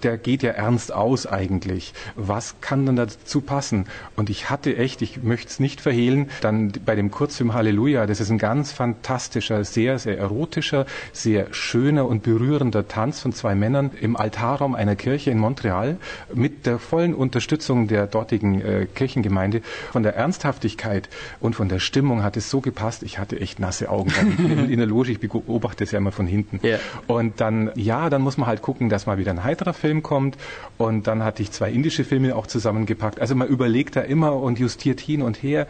[0.02, 1.94] der geht ja ernst aus eigentlich.
[2.16, 3.86] Was kann denn dazu passen?
[4.16, 8.20] Und ich hatte echt, ich möchte es nicht verhehlen, dann bei dem Kurzfilm Halleluja, das
[8.20, 13.92] ist ein ganz fantastischer, sehr, sehr erotischer, sehr schöner und berührender Tanz von zwei Männern
[14.00, 15.98] im Altarraum einer Kirche in Montreal
[16.34, 19.62] mit der vollen Unterstützung der dortigen äh, Kirchengemeinde.
[19.92, 23.90] Von der Ernsthaftigkeit und von der Stimmung hat es so gepasst, ich hatte echt nasse
[23.90, 26.60] Augen in, in der Loge, ich beobachte es ja immer von hinten.
[26.64, 26.78] Ja.
[27.08, 30.38] Und dann, ja, dann muss man halt gucken, dass mal wieder ein heiterer Film kommt
[30.78, 33.20] und dann hatte ich zwei indische Filme auch zusammengepackt.
[33.20, 35.68] Also man überlegt da immer und justiert hin und her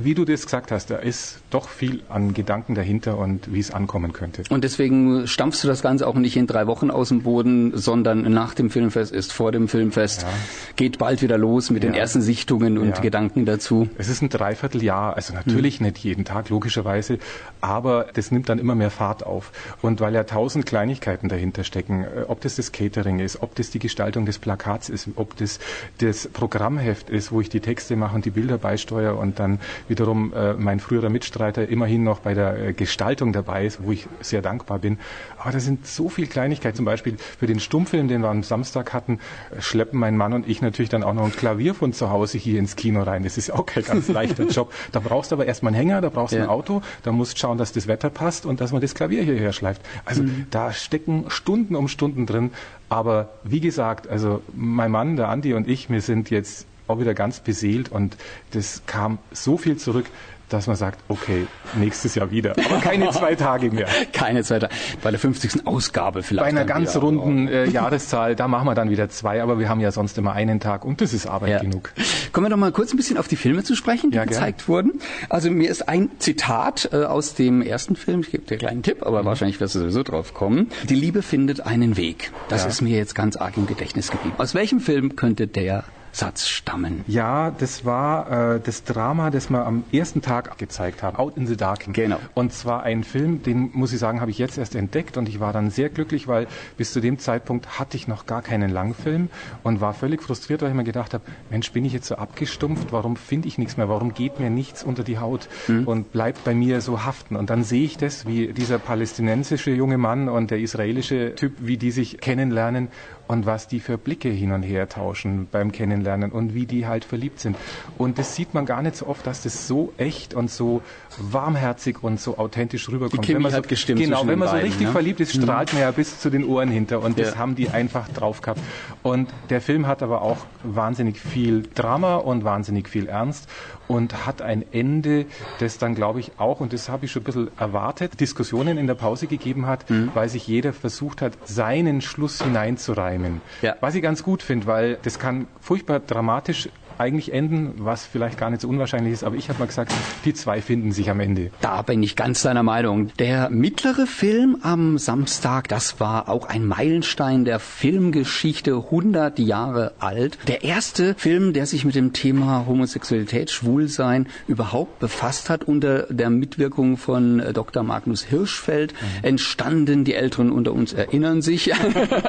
[0.00, 3.72] wie du das gesagt hast, da ist doch viel an Gedanken dahinter und wie es
[3.72, 4.44] ankommen könnte.
[4.48, 8.22] Und deswegen stampfst du das Ganze auch nicht in drei Wochen aus dem Boden, sondern
[8.32, 10.28] nach dem Filmfest ist vor dem Filmfest, Ja.
[10.76, 12.00] geht bald wieder los mit den Ja.
[12.00, 13.00] ersten Sichtungen und Ja.
[13.00, 13.88] Gedanken dazu.
[13.98, 17.18] Es ist ein Dreivierteljahr, also natürlich nicht jeden Tag, logischerweise,
[17.60, 19.50] aber das nimmt dann immer mehr Fahrt auf.
[19.82, 23.70] Und weil ja tausend Kleinigkeiten dahinter stecken, äh, ob das das Catering ist, ob das
[23.70, 25.58] die Gestaltung des Plakats ist, ob das
[25.98, 30.32] das Programmheft ist, wo ich die Texte mache und die Bilder beisteuere und dann wiederum
[30.32, 34.42] äh, mein früherer Mitstreiter immerhin noch bei der äh, Gestaltung dabei ist, wo ich sehr
[34.42, 34.98] dankbar bin.
[35.38, 38.92] Aber da sind so viele Kleinigkeiten, zum Beispiel für den Stummfilm, den wir am Samstag
[38.92, 39.18] hatten,
[39.56, 42.38] äh, schleppen mein Mann und ich natürlich dann auch noch ein Klavier von zu Hause
[42.38, 43.22] hier ins Kino rein.
[43.22, 44.72] Das ist auch kein ganz leichter Job.
[44.92, 46.44] Da brauchst du aber erstmal einen Hänger, da brauchst du Ja.
[46.44, 49.52] ein Auto, da musst schauen, dass das Wetter passt und dass man das Klavier hierher
[49.52, 49.82] schleift.
[50.04, 52.50] Also da stecken Stunden um Stunden drin.
[52.88, 57.14] Aber wie gesagt, also mein Mann, der Andi und ich, wir sind jetzt auch wieder
[57.14, 58.16] ganz beseelt und
[58.52, 60.06] das kam so viel zurück,
[60.48, 62.52] dass man sagt, okay, nächstes Jahr wieder.
[62.52, 63.86] Aber keine zwei Tage mehr.
[64.14, 64.70] Keine zweite.
[65.02, 65.66] Bei der 50.
[65.66, 66.42] Ausgabe vielleicht.
[66.44, 67.00] Bei einer ganz wieder.
[67.02, 70.32] runden äh, Jahreszahl, da machen wir dann wieder zwei, aber wir haben ja sonst immer
[70.32, 71.58] einen Tag und das ist Arbeit Ja.
[71.58, 71.92] genug.
[72.32, 74.32] Kommen wir doch mal kurz ein bisschen auf die Filme zu sprechen, die Ja, gern.
[74.32, 75.00] gezeigt wurden.
[75.28, 78.82] Also mir ist ein Zitat äh, aus dem ersten Film, ich gebe dir einen kleinen
[78.82, 79.06] Tipp, Mhm.
[79.06, 80.68] aber wahrscheinlich wirst du sowieso drauf kommen.
[80.88, 82.32] Die Liebe findet einen Weg.
[82.48, 82.70] Das Ja.
[82.70, 84.36] ist mir jetzt ganz arg im Gedächtnis geblieben.
[84.38, 87.04] Aus welchem Film könnte der Satz stammen?
[87.06, 91.46] Ja, das war äh, das Drama, das wir am ersten Tag gezeigt haben, Out in
[91.46, 91.92] the Dark.
[91.92, 92.18] Genau.
[92.34, 95.40] Und zwar ein Film, den muss ich sagen, habe ich jetzt erst entdeckt und ich
[95.40, 99.28] war dann sehr glücklich, weil bis zu dem Zeitpunkt hatte ich noch gar keinen Langfilm
[99.62, 102.92] und war völlig frustriert, weil ich mir gedacht habe, Mensch, bin ich jetzt so abgestumpft,
[102.92, 106.54] warum finde ich nichts mehr, warum geht mir nichts unter die Haut und bleibt bei
[106.54, 107.36] mir so haften.
[107.36, 111.76] Und dann sehe ich das, wie dieser palästinensische junge Mann und der israelische Typ, wie
[111.76, 112.88] die sich kennenlernen
[113.28, 117.04] und was die für Blicke hin und her tauschen beim Kennenlernen und wie die halt
[117.04, 117.56] verliebt sind.
[117.98, 120.82] Und das sieht man gar nicht so oft, dass das so echt und so
[121.18, 123.24] warmherzig und so authentisch rüberkommt.
[123.24, 124.92] Chemie wenn man so, hat gestimmt Genau, wenn man so beiden, richtig ne?
[124.92, 127.38] verliebt ist, strahlt man ja bis zu den Ohren hinter und das Ja.
[127.38, 128.60] haben die einfach drauf gehabt.
[129.02, 133.48] Und der Film hat aber auch wahnsinnig viel Drama und wahnsinnig viel Ernst
[133.88, 137.24] und hat ein Ende, das dann, glaube ich, auch, und das habe ich schon ein
[137.24, 140.14] bisschen erwartet, Diskussionen in der Pause gegeben hat, Mhm.
[140.14, 143.42] weil sich jeder versucht hat, seinen Schluss hineinzureimen.
[143.62, 143.76] Ja.
[143.80, 146.68] Was ich ganz gut finde, weil das kann furchtbar dramatisch
[146.98, 149.92] eigentlich enden, was vielleicht gar nicht so unwahrscheinlich ist, aber ich habe mal gesagt,
[150.24, 151.50] die zwei finden sich am Ende.
[151.60, 153.10] Da bin ich ganz deiner Meinung.
[153.18, 160.38] Der mittlere Film am Samstag, das war auch ein Meilenstein der Filmgeschichte, 100 Jahre alt.
[160.48, 166.30] Der erste Film, der sich mit dem Thema Homosexualität, Schwulsein überhaupt befasst hat, unter der
[166.30, 167.82] Mitwirkung von äh, Dr.
[167.82, 170.04] Magnus Hirschfeld entstanden.
[170.04, 171.72] Die Älteren unter uns erinnern sich.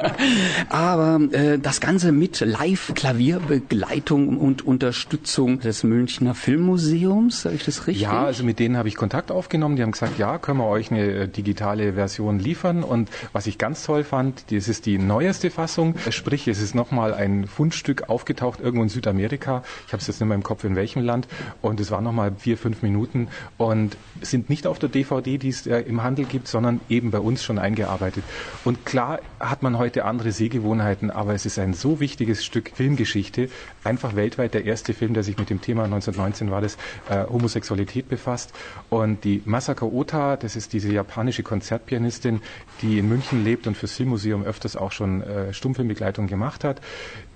[0.68, 8.02] Aber äh, das Ganze mit Live-Klavierbegleitung und Unterstützung des Münchner Filmmuseums, sage ich das richtig?
[8.02, 9.76] Ja, also mit denen habe ich Kontakt aufgenommen.
[9.76, 12.82] Die haben gesagt, ja, können wir euch eine äh, digitale Version liefern.
[12.82, 15.94] Und was ich ganz toll fand, das ist die neueste Fassung.
[16.10, 19.62] Sprich, es ist nochmal ein Fundstück aufgetaucht irgendwo in Südamerika.
[19.86, 21.28] Ich habe es jetzt nicht mehr im Kopf, in welchem Land.
[21.62, 25.66] Und es waren nochmal vier, fünf Minuten und sind nicht auf der DVD, die es
[25.66, 28.24] äh, im Handel gibt, sondern eben bei uns schon eingearbeitet.
[28.64, 33.48] Und klar hat man heute andere Sehgewohnheiten, aber es ist ein so wichtiges Stück Filmgeschichte.
[33.84, 36.76] Einfach weltweit der erste Film, der sich mit dem Thema 1919 war das,
[37.08, 38.52] äh, Homosexualität befasst.
[38.88, 42.40] Und die Masako Ota, das ist diese japanische Konzertpianistin,
[42.82, 46.80] die in München lebt und fürs Filmmuseum öfters auch schon äh, Stummfilmbegleitung gemacht hat.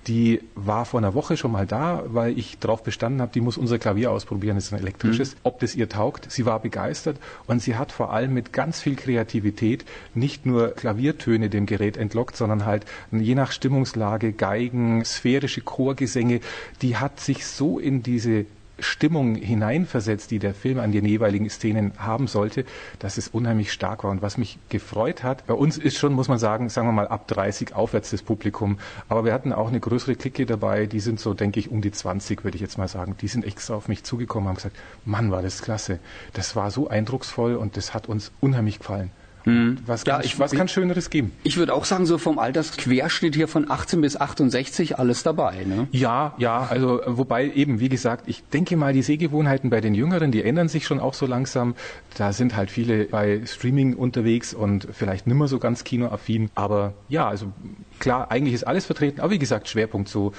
[0.07, 3.57] Die war vor einer Woche schon mal da, weil ich darauf bestanden habe, die muss
[3.57, 6.31] unser Klavier ausprobieren, das ist ein elektrisches, ob das ihr taugt.
[6.31, 11.49] Sie war begeistert und sie hat vor allem mit ganz viel Kreativität nicht nur Klaviertöne
[11.49, 16.39] dem Gerät entlockt, sondern halt je nach Stimmungslage Geigen, sphärische Chorgesänge.
[16.83, 18.45] Die hat sich so in diese
[18.79, 22.65] Stimmung hineinversetzt, die der Film an den jeweiligen Szenen haben sollte,
[22.99, 24.11] dass es unheimlich stark war.
[24.11, 27.07] Und was mich gefreut hat, bei uns ist schon, muss man sagen, sagen wir mal
[27.07, 28.77] ab 30 aufwärts das Publikum.
[29.07, 31.91] Aber wir hatten auch eine größere Clique dabei, die sind so, denke ich, um die
[31.91, 33.15] 20, würde ich jetzt mal sagen.
[33.21, 35.99] Die sind extra auf mich zugekommen, haben gesagt, Mann, war das klasse.
[36.33, 39.11] Das war so eindrucksvoll und das hat uns unheimlich gefallen.
[39.45, 39.77] Mhm.
[39.85, 41.31] Was, Ja, kann, ich- was kann Schöneres geben?
[41.43, 45.63] Ich würde auch sagen, so vom Altersquerschnitt hier von 18 bis 68 alles dabei.
[45.65, 45.87] Ne?
[45.91, 50.31] Ja, ja, also wobei eben, wie gesagt, ich denke mal, die Sehgewohnheiten bei den Jüngeren,
[50.31, 51.75] die ändern sich schon auch so langsam.
[52.17, 56.49] Da sind halt viele bei Streaming unterwegs und vielleicht nimmer so ganz kinoaffin.
[56.55, 57.51] Aber ja, also
[57.99, 59.21] klar, eigentlich ist alles vertreten.
[59.21, 60.33] Aber wie gesagt, Schwerpunkt so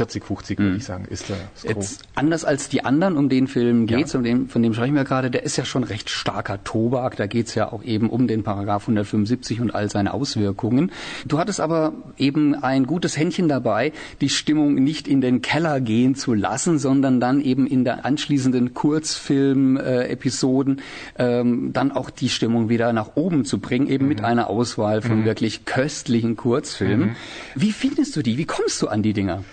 [0.00, 1.62] 40, 50 würde ich sagen, ist der Gros.
[1.64, 3.98] Jetzt anders als die anderen, um den Film Ja.
[3.98, 7.16] geht's, um den, von dem sprechen wir gerade, der ist ja schon recht starker Tobak.
[7.16, 10.90] Da geht's ja auch eben um den Paragraph 175 und all seine Auswirkungen.
[11.26, 16.14] Du hattest aber eben ein gutes Händchen dabei, die Stimmung nicht in den Keller gehen
[16.14, 20.80] zu lassen, sondern dann eben in der anschließenden Kurzfilm-Episoden
[21.18, 25.24] ähm, dann auch die Stimmung wieder nach oben zu bringen, eben mit einer Auswahl von
[25.26, 27.16] wirklich köstlichen Kurzfilmen.
[27.54, 28.38] Wie findest du die?
[28.38, 29.44] Wie kommst du an die Dinger?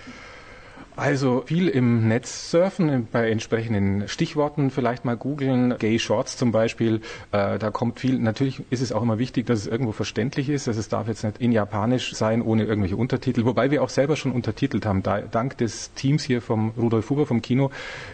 [0.97, 7.01] Also viel im Netz surfen, bei entsprechenden Stichworten vielleicht mal googeln, Gay Shorts zum Beispiel,
[7.31, 8.17] äh, da kommt viel.
[8.17, 11.23] Natürlich ist es auch immer wichtig, dass es irgendwo verständlich ist, dass es darf jetzt
[11.23, 15.21] nicht in Japanisch sein, ohne irgendwelche Untertitel, wobei wir auch selber schon untertitelt haben, da,
[15.21, 17.69] dank des Teams hier vom Rudolf Huber vom Kino,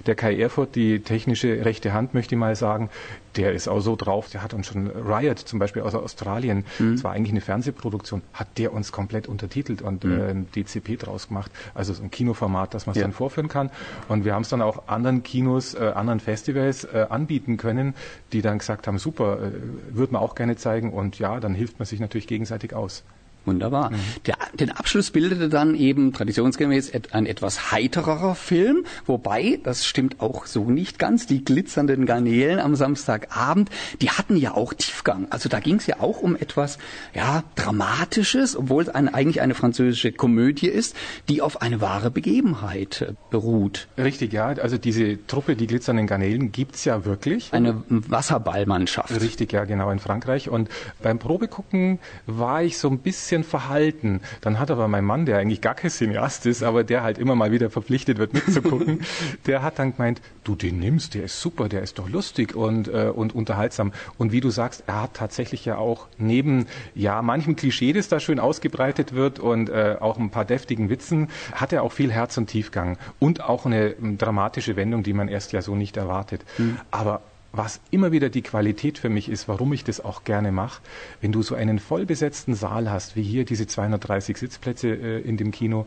[0.05, 2.89] der Kai Erfurt, die technische rechte Hand, möchte ich mal sagen,
[3.37, 7.03] der ist auch so drauf, der hat uns schon Riot zum Beispiel aus Australien, das
[7.03, 11.51] war eigentlich eine Fernsehproduktion, hat der uns komplett untertitelt und äh, ein DCP draus gemacht,
[11.73, 13.03] also so ein Kinoformat, dass man es Ja.
[13.03, 13.69] dann vorführen kann.
[14.07, 17.93] Und wir haben es dann auch anderen Kinos, äh, anderen Festivals äh, anbieten können,
[18.31, 19.51] die dann gesagt haben, super, äh,
[19.95, 23.03] würde man auch gerne zeigen und ja, dann hilft man sich natürlich gegenseitig aus.
[23.45, 23.91] Wunderbar.
[23.91, 23.95] Mhm.
[24.25, 30.21] Der, den Abschluss bildete dann eben traditionsgemäß et, ein etwas heitererer Film, wobei, das stimmt
[30.21, 33.69] auch so nicht ganz, die glitzernden Garnelen am Samstagabend,
[34.01, 35.27] die hatten ja auch Tiefgang.
[35.29, 36.77] Also da ging es ja auch um etwas
[37.13, 40.95] ja Dramatisches, obwohl es ein, eigentlich eine französische Komödie ist,
[41.27, 43.87] die auf eine wahre Begebenheit äh, beruht.
[43.97, 44.47] Richtig, ja.
[44.47, 47.51] Also diese Truppe, die glitzernden Garnelen, gibt's ja wirklich.
[47.51, 49.19] Eine Wasserballmannschaft.
[49.21, 50.49] Richtig, ja, genau, in Frankreich.
[50.49, 50.69] Und
[51.01, 54.21] beim Probegucken war ich so ein bisschen verhalten.
[54.41, 57.33] Dann hat aber mein Mann, der eigentlich gar kein Cineast ist, aber der halt immer
[57.33, 59.01] mal wieder verpflichtet wird mitzugucken,
[59.47, 62.87] der hat dann gemeint, du den nimmst, der ist super, der ist doch lustig und,
[62.87, 63.91] äh, und unterhaltsam.
[64.19, 68.19] Und wie du sagst, er hat tatsächlich ja auch neben, ja, manchem Klischee, das da
[68.19, 72.37] schön ausgebreitet wird und äh, auch ein paar deftigen Witzen, hat er auch viel Herz
[72.37, 76.45] und Tiefgang und auch eine dramatische Wendung, die man erst ja so nicht erwartet.
[76.91, 77.21] Aber
[77.53, 80.81] was immer wieder die Qualität für mich ist, warum ich das auch gerne mache,
[81.21, 85.51] wenn du so einen vollbesetzten Saal hast, wie hier diese 230 Sitzplätze äh, in dem
[85.51, 85.85] Kino,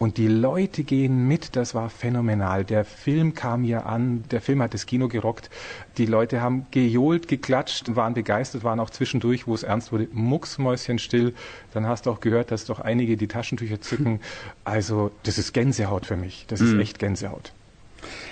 [0.00, 2.64] und die Leute gehen mit, das war phänomenal.
[2.64, 5.50] Der Film kam hier an, der Film hat das Kino gerockt.
[5.98, 11.34] Die Leute haben gejohlt, geklatscht, waren begeistert, waren auch zwischendurch, wo es ernst wurde, mucksmäuschenstill.
[11.74, 14.20] Dann hast du auch gehört, dass doch einige die Taschentücher zücken.
[14.64, 16.46] Also, das ist Gänsehaut für mich.
[16.46, 17.52] Das ist echt Gänsehaut.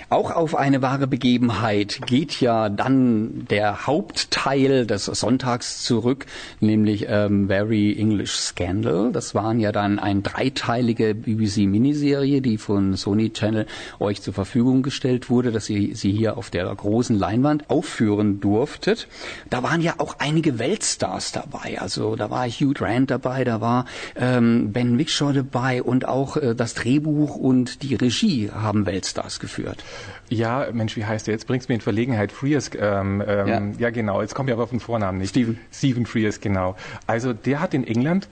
[0.09, 6.25] Auch auf eine wahre Begebenheit geht ja dann der Hauptteil des Sonntags zurück,
[6.59, 9.11] nämlich ähm, Very English Scandal.
[9.11, 13.67] Das waren ja dann eine dreiteilige BBC-Miniserie, die von Sony Channel
[13.99, 19.07] euch zur Verfügung gestellt wurde, dass ihr sie hier auf der großen Leinwand aufführen durftet.
[19.51, 21.79] Da waren ja auch einige Weltstars dabei.
[21.79, 26.55] Also da war Hugh Grant dabei, da war ähm, Ben Whishaw dabei und auch äh,
[26.55, 29.83] das Drehbuch und die Regie haben Weltstars geführt.
[30.29, 31.33] Ja, Mensch, wie heißt der?
[31.33, 32.31] Jetzt bringst du mir in Verlegenheit.
[32.31, 33.61] Frears, ähm, ähm, Ja.
[33.77, 33.89] ja.
[33.89, 34.21] genau.
[34.21, 35.31] Jetzt komme ich aber auf den Vornamen nicht.
[35.31, 35.59] Stephen.
[35.71, 36.75] Stephen Frears, genau.
[37.07, 38.27] Also der hat in England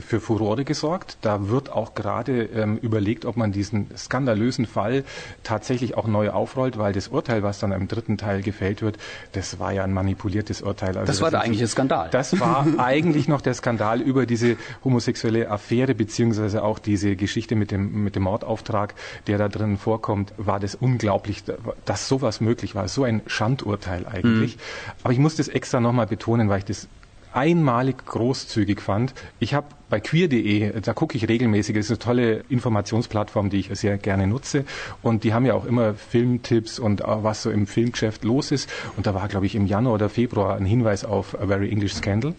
[0.00, 1.18] für Furore gesorgt.
[1.22, 5.04] Da wird auch gerade ähm, überlegt, ob man diesen skandalösen Fall
[5.42, 8.98] tatsächlich auch neu aufrollt, weil das Urteil, was dann im dritten Teil gefällt wird,
[9.32, 10.96] das war ja ein manipuliertes Urteil.
[10.96, 12.08] Also Das war der eigentliche Skandal.
[12.10, 17.70] Das war eigentlich noch der Skandal über diese homosexuelle Affäre beziehungsweise auch diese Geschichte mit
[17.70, 18.94] dem mit dem Mordauftrag,
[19.26, 21.42] der da drin vorkommt, war das unglaublich,
[21.84, 22.88] dass sowas möglich war.
[22.88, 24.58] So ein Schandurteil eigentlich.
[25.02, 26.88] Aber ich muss das extra nochmal betonen, weil ich das
[27.32, 29.14] einmalig großzügig fand.
[29.38, 33.70] Ich habe bei queer.de, da gucke ich regelmäßig, das ist eine tolle Informationsplattform, die ich
[33.72, 34.64] sehr gerne nutze
[35.02, 38.68] und die haben ja auch immer Filmtipps und auch was so im Filmgeschäft los ist
[38.96, 41.94] und da war, glaube ich, im Januar oder Februar ein Hinweis auf A Very English
[41.94, 42.34] Scandal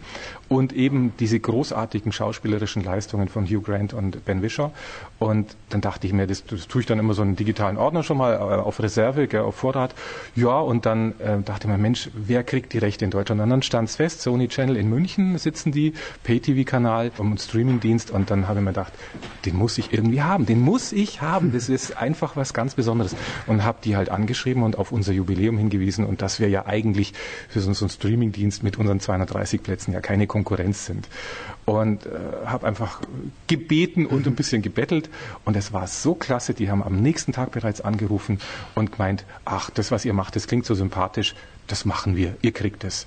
[0.48, 4.72] und eben diese großartigen schauspielerischen Leistungen von Hugh Grant und Ben Wishaw
[5.18, 8.02] und dann dachte ich mir, das, das tue ich dann immer so einen digitalen Ordner
[8.02, 9.94] schon mal äh, auf Reserve, gell, auf Vorrat.
[10.36, 13.40] Ja, und dann äh, dachte ich mir, Mensch, wer kriegt die Rechte in Deutschland?
[13.40, 17.10] Und dann stand es fest, Sony Channel in München sitzen die, Pay-TV-Kanal.
[17.38, 18.92] Streamingdienst und dann habe ich mir gedacht,
[19.44, 21.52] den muss ich irgendwie haben, den muss ich haben.
[21.52, 23.14] Das ist einfach was ganz Besonderes.
[23.46, 27.14] Und habe die halt angeschrieben und auf unser Jubiläum hingewiesen und dass wir ja eigentlich
[27.48, 31.08] für so einen Streamingdienst mit unseren 230 Plätzen ja keine Konkurrenz sind.
[31.64, 32.10] Und äh,
[32.46, 33.00] habe einfach
[33.46, 35.10] gebeten und ein bisschen gebettelt
[35.44, 36.54] und es war so klasse.
[36.54, 38.40] Die haben am nächsten Tag bereits angerufen
[38.74, 41.34] und gemeint, ach, das, was ihr macht, das klingt so sympathisch,
[41.66, 43.06] das machen wir, ihr kriegt es.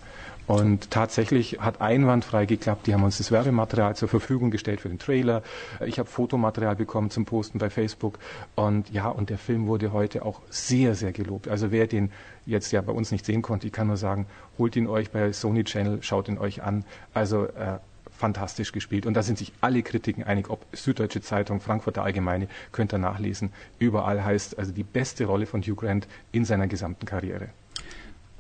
[0.52, 2.86] Und tatsächlich hat einwandfrei geklappt.
[2.86, 5.44] Die haben uns das Werbematerial zur Verfügung gestellt für den Trailer.
[5.86, 8.20] Ich habe Fotomaterial bekommen zum Posten bei Facebook.
[8.56, 11.48] Und ja, und der Film wurde heute auch sehr, sehr gelobt.
[11.48, 12.12] Also wer den
[12.46, 14.26] jetzt ja bei uns nicht sehen konnte, ich kann nur sagen,
[14.58, 16.84] holt ihn euch bei Sony Channel, schaut ihn euch an.
[17.14, 17.78] Also äh,
[18.12, 19.06] fantastisch gespielt.
[19.06, 23.54] Und da sind sich alle Kritiken einig, ob Süddeutsche Zeitung, Frankfurter Allgemeine, könnt ihr nachlesen.
[23.80, 27.52] Überall heißt also die beste Rolle von Hugh Grant in seiner gesamten Karriere.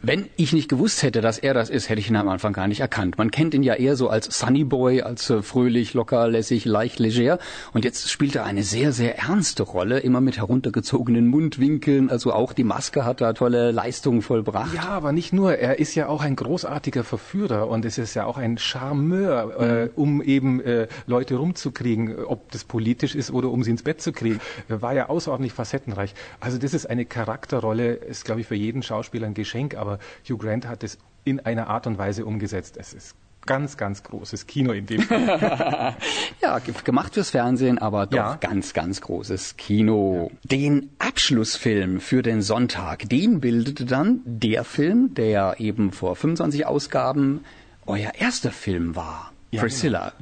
[0.03, 2.67] Wenn ich nicht gewusst hätte, dass er das ist, hätte ich ihn am Anfang gar
[2.67, 3.19] nicht erkannt.
[3.19, 6.97] Man kennt ihn ja eher so als Sunny Boy, als äh, fröhlich, locker, lässig, leicht,
[6.97, 7.37] leger.
[7.71, 12.09] Und jetzt spielt er eine sehr, sehr ernste Rolle, immer mit heruntergezogenen Mundwinkeln.
[12.09, 14.73] Also auch die Maske hat da tolle Leistungen vollbracht.
[14.73, 15.59] Ja, aber nicht nur.
[15.59, 19.89] Er ist ja auch ein großartiger Verführer und es ist ja auch ein Charmeur, äh,
[19.95, 24.13] um eben äh, Leute rumzukriegen, ob das politisch ist oder um sie ins Bett zu
[24.13, 24.39] kriegen.
[24.67, 26.15] Er war ja außerordentlich facettenreich.
[26.39, 29.90] Also das ist eine Charakterrolle, ist glaube ich für jeden Schauspieler ein Geschenk, aber
[30.29, 32.77] Hugh Grant hat es in einer Art und Weise umgesetzt.
[32.77, 33.15] Es ist
[33.45, 35.95] ganz, ganz großes Kino in dem Fall.
[36.41, 38.35] Ja, ge- gemacht fürs Fernsehen, aber doch Ja.
[38.39, 40.31] ganz, ganz großes Kino.
[40.43, 47.43] Den Abschlussfilm für den Sonntag, den bildete dann der Film, der eben vor 25 Ausgaben
[47.85, 49.31] euer erster Film war.
[49.55, 50.13] Priscilla,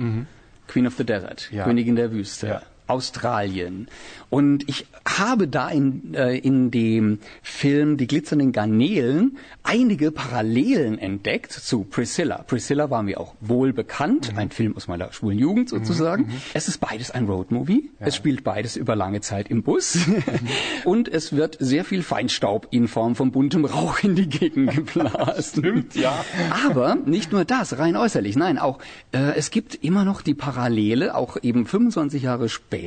[0.67, 1.63] Queen of the Desert, Ja.
[1.65, 2.61] Königin der Wüste.
[2.90, 2.96] Ja.
[2.96, 3.88] Australien.
[4.30, 11.52] Und ich habe da in, äh, in dem Film Die glitzernden Garnelen einige Parallelen entdeckt
[11.52, 12.44] zu Priscilla.
[12.48, 16.32] Priscilla war mir auch wohl bekannt, ein Film aus meiner schwulen Jugend sozusagen.
[16.54, 17.90] Es ist beides ein Roadmovie.
[18.00, 19.98] Es spielt beides über lange Zeit im Bus.
[20.86, 25.64] Und es wird sehr viel Feinstaub in Form von buntem Rauch in die Gegend geblasen.
[25.64, 26.24] Stimmt, ja.
[26.68, 28.36] Aber nicht nur das, rein äußerlich.
[28.36, 28.80] Nein, auch
[29.12, 32.79] äh, es gibt immer noch die Parallele, auch eben 25 Jahre später,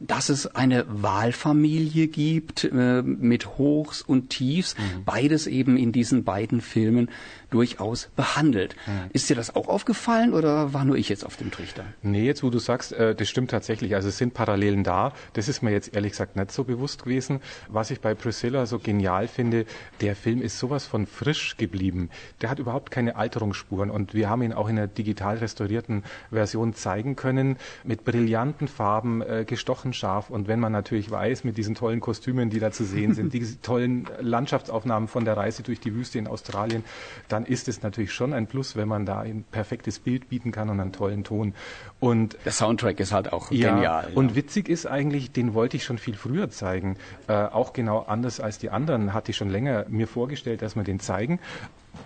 [0.00, 4.74] dass es eine Wahlfamilie gibt äh, mit Hochs und Tiefs.
[5.04, 7.10] Beides eben in diesen beiden Filmen
[7.50, 8.76] durchaus behandelt.
[9.12, 11.84] Ist dir das auch aufgefallen oder war nur ich jetzt auf dem Trichter?
[12.02, 13.94] Nee, jetzt wo du sagst, äh, das stimmt tatsächlich.
[13.94, 15.12] Also es sind Parallelen da.
[15.32, 17.40] Das ist mir jetzt ehrlich gesagt nicht so bewusst gewesen.
[17.68, 19.64] Was ich bei Priscilla so genial finde,
[20.00, 22.10] der Film ist sowas von frisch geblieben.
[22.42, 26.74] Der hat überhaupt keine Alterungsspuren und wir haben ihn auch in einer digital restaurierten Version
[26.74, 31.74] zeigen können mit brillanten Farben, äh, gestochen scharf und wenn man natürlich weiß, mit diesen
[31.74, 35.94] tollen Kostümen, die da zu sehen sind, diese tollen Landschaftsaufnahmen von der Reise durch die
[35.94, 36.84] Wüste in Australien,
[37.28, 40.68] dann ist es natürlich schon ein Plus, wenn man da ein perfektes Bild bieten kann
[40.70, 41.54] und einen tollen Ton.
[42.00, 44.10] Und Der Soundtrack ist halt auch ja, genial.
[44.14, 46.96] Und witzig ist eigentlich, den wollte ich schon viel früher zeigen.
[47.26, 50.84] Äh, auch genau anders als die anderen hatte ich schon länger mir vorgestellt, dass wir
[50.84, 51.40] den zeigen.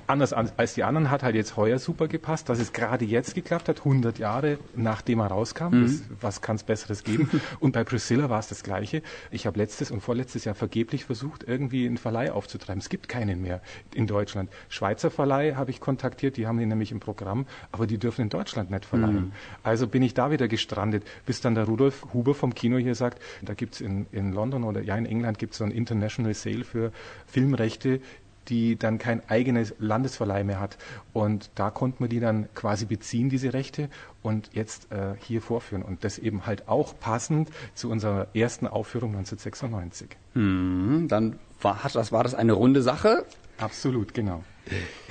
[0.07, 3.35] Anders an- als die anderen hat halt jetzt heuer super gepasst, dass es gerade jetzt
[3.35, 5.83] geklappt hat, 100 Jahre nachdem er rauskam.
[5.83, 7.29] Das, was kann es Besseres geben?
[7.61, 9.03] und bei Priscilla war es das Gleiche.
[9.31, 12.81] Ich habe letztes und vorletztes Jahr vergeblich versucht, irgendwie einen Verleih aufzutreiben.
[12.81, 13.61] Es gibt keinen mehr
[13.95, 14.51] in Deutschland.
[14.69, 18.29] Schweizer Verleih habe ich kontaktiert, die haben den nämlich im Programm, aber die dürfen in
[18.29, 19.33] Deutschland nicht verleihen.
[19.63, 23.23] Also bin ich da wieder gestrandet, bis dann der Rudolf Huber vom Kino hier sagt,
[23.43, 26.93] da gibt's in, in London oder ja in England gibt's so ein International Sale für
[27.27, 28.01] Filmrechte,
[28.49, 30.79] die dann kein eigenes Landesverleih mehr hat.
[31.13, 33.89] Und da konnten wir die dann quasi beziehen, diese Rechte,
[34.23, 35.83] und jetzt äh, hier vorführen.
[35.83, 40.17] Und das eben halt auch passend zu unserer ersten Aufführung 1996.
[40.35, 43.25] Mhm, dann war, hat das, war das eine runde Sache.
[43.59, 44.43] Absolut, genau.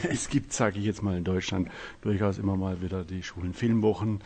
[0.09, 1.69] Es gibt, sage ich jetzt mal in Deutschland,
[2.01, 4.21] durchaus immer mal wieder die schwulen Filmwochen.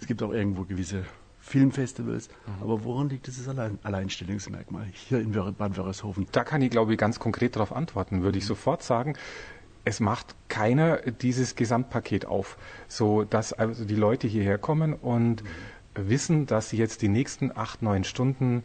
[0.00, 1.04] Es gibt auch irgendwo gewisse
[1.48, 2.28] Filmfestivals.
[2.60, 6.26] Aber woran liegt dieses Allein Alleinstellungsmerkmal hier in Bad Wörishofen?
[6.32, 9.14] Da kann ich, glaube ich, ganz konkret darauf antworten, würde ich sofort sagen.
[9.84, 15.42] Es macht keiner dieses Gesamtpaket auf, so dass also die Leute hierher kommen und
[15.94, 18.62] wissen, dass sie jetzt die nächsten acht, neun Stunden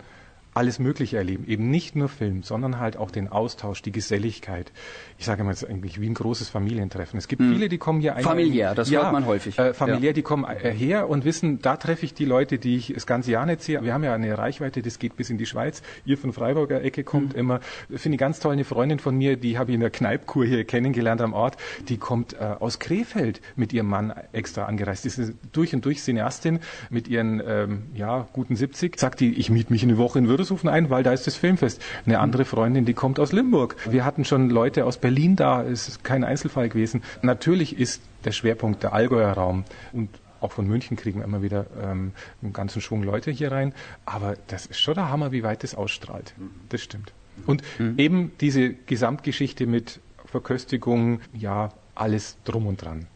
[0.53, 1.45] alles Mögliche erleben.
[1.47, 4.71] Eben nicht nur Film, sondern halt auch den Austausch, die Geselligkeit.
[5.17, 7.17] Ich sage mal, es ist eigentlich wie ein großes Familientreffen.
[7.17, 9.57] Es gibt viele, die kommen hier einmal- Familiär, das hört man häufig.
[9.57, 12.93] Äh, familiär, die kommen äh, her und wissen, da treffe ich die Leute, die ich
[12.93, 13.83] das ganze Jahr nicht sehe.
[13.83, 15.81] Wir haben ja eine Reichweite, das geht bis in die Schweiz.
[16.05, 17.59] Ihr von Freiburger Ecke kommt immer.
[17.93, 20.63] Finde ich ganz toll, eine Freundin von mir, die habe ich in der Kneipkur hier
[20.65, 21.57] kennengelernt am Ort.
[21.89, 25.03] Die kommt äh, aus Krefeld mit ihrem Mann extra angereist.
[25.03, 28.99] Die ist eine durch und durch Cineastin mit ihren ähm, ja, guten 70.
[28.99, 31.81] Sagt die, ich miete mich eine Woche in Würdeshofen ein, weil da ist das Filmfest.
[32.05, 33.77] Eine andere Freundin, die kommt aus Limburg.
[33.89, 35.63] Wir hatten schon Leute aus Berlin da.
[35.63, 37.01] Es ist kein Einzelfall gewesen.
[37.21, 39.63] Natürlich ist der Schwerpunkt der Allgäuer Raum
[39.93, 40.09] und
[40.41, 43.73] Auch von München kriegen wir immer wieder ähm, einen ganzen Schwung Leute hier rein.
[44.03, 46.33] Aber das ist schon der Hammer, wie weit das ausstrahlt.
[46.67, 47.13] Das stimmt.
[47.45, 47.93] Und mhm.
[47.97, 53.07] eben diese Gesamtgeschichte mit Verköstigung, ja, alles drum und dran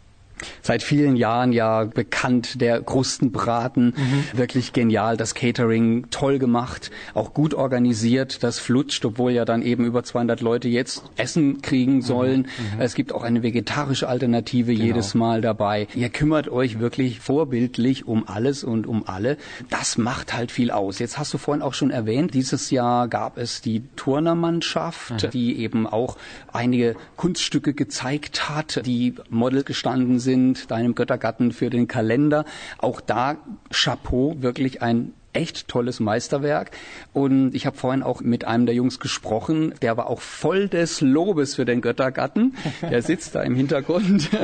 [0.61, 4.38] seit vielen Jahren ja bekannt, der Krustenbraten, mhm.
[4.38, 9.85] wirklich genial, das Catering toll gemacht, auch gut organisiert, das flutscht, obwohl ja dann eben
[9.85, 12.01] über 200 Leute jetzt Essen kriegen mhm.
[12.01, 12.41] sollen.
[12.41, 12.81] Mhm.
[12.81, 14.85] Es gibt auch eine vegetarische Alternative genau.
[14.85, 15.88] jedes Mal dabei.
[15.95, 19.38] Ihr kümmert euch wirklich vorbildlich um alles und um alle.
[19.69, 20.99] Das macht halt viel aus.
[20.99, 25.29] Jetzt hast du vorhin auch schon erwähnt, dieses Jahr gab es die Turnermannschaft, mhm.
[25.31, 26.17] die eben auch
[26.51, 32.43] einige Kunststücke gezeigt hat, die Model gestanden sind sind, deinem Göttergatten für den Kalender.
[32.80, 33.38] Auch da
[33.71, 36.71] Chapeau, wirklich ein echt tolles Meisterwerk.
[37.13, 40.99] Und ich habe vorhin auch mit einem der Jungs gesprochen, der war auch voll des
[41.01, 42.55] Lobes für den Göttergatten.
[42.82, 44.30] Der sitzt da im Hintergrund.